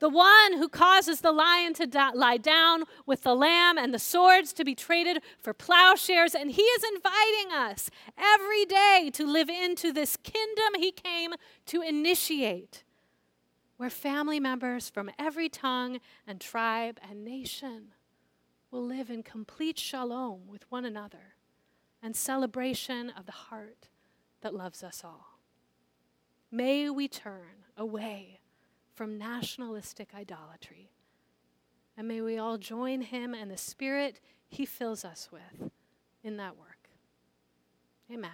the 0.00 0.08
one 0.08 0.54
who 0.54 0.68
causes 0.68 1.20
the 1.20 1.30
lion 1.30 1.72
to 1.74 1.86
da- 1.86 2.10
lie 2.14 2.38
down 2.38 2.84
with 3.06 3.22
the 3.22 3.34
lamb 3.34 3.78
and 3.78 3.94
the 3.94 3.98
swords 3.98 4.52
to 4.54 4.64
be 4.64 4.74
traded 4.74 5.22
for 5.38 5.52
plowshares. 5.52 6.34
And 6.34 6.50
he 6.50 6.62
is 6.62 6.82
inviting 6.82 7.52
us 7.52 7.90
every 8.18 8.64
day 8.64 9.10
to 9.12 9.26
live 9.26 9.48
into 9.48 9.92
this 9.92 10.16
kingdom 10.16 10.80
he 10.80 10.90
came 10.90 11.32
to 11.66 11.82
initiate, 11.82 12.82
where 13.76 13.90
family 13.90 14.40
members 14.40 14.88
from 14.88 15.10
every 15.18 15.48
tongue 15.48 16.00
and 16.26 16.40
tribe 16.40 16.98
and 17.08 17.24
nation 17.24 17.92
will 18.70 18.84
live 18.84 19.10
in 19.10 19.22
complete 19.22 19.78
shalom 19.78 20.48
with 20.48 20.68
one 20.70 20.84
another 20.84 21.34
and 22.02 22.16
celebration 22.16 23.10
of 23.10 23.26
the 23.26 23.32
heart 23.32 23.88
that 24.40 24.54
loves 24.54 24.82
us 24.82 25.02
all. 25.04 25.38
May 26.50 26.90
we 26.90 27.08
turn 27.08 27.64
away 27.76 28.40
from 28.94 29.18
nationalistic 29.18 30.10
idolatry, 30.14 30.90
and 31.96 32.08
may 32.08 32.20
we 32.20 32.38
all 32.38 32.58
join 32.58 33.02
him 33.02 33.34
and 33.34 33.50
the 33.50 33.56
spirit 33.56 34.20
he 34.48 34.66
fills 34.66 35.04
us 35.04 35.28
with 35.32 35.70
in 36.24 36.36
that 36.38 36.56
work. 36.56 36.88
Amen. 38.12 38.30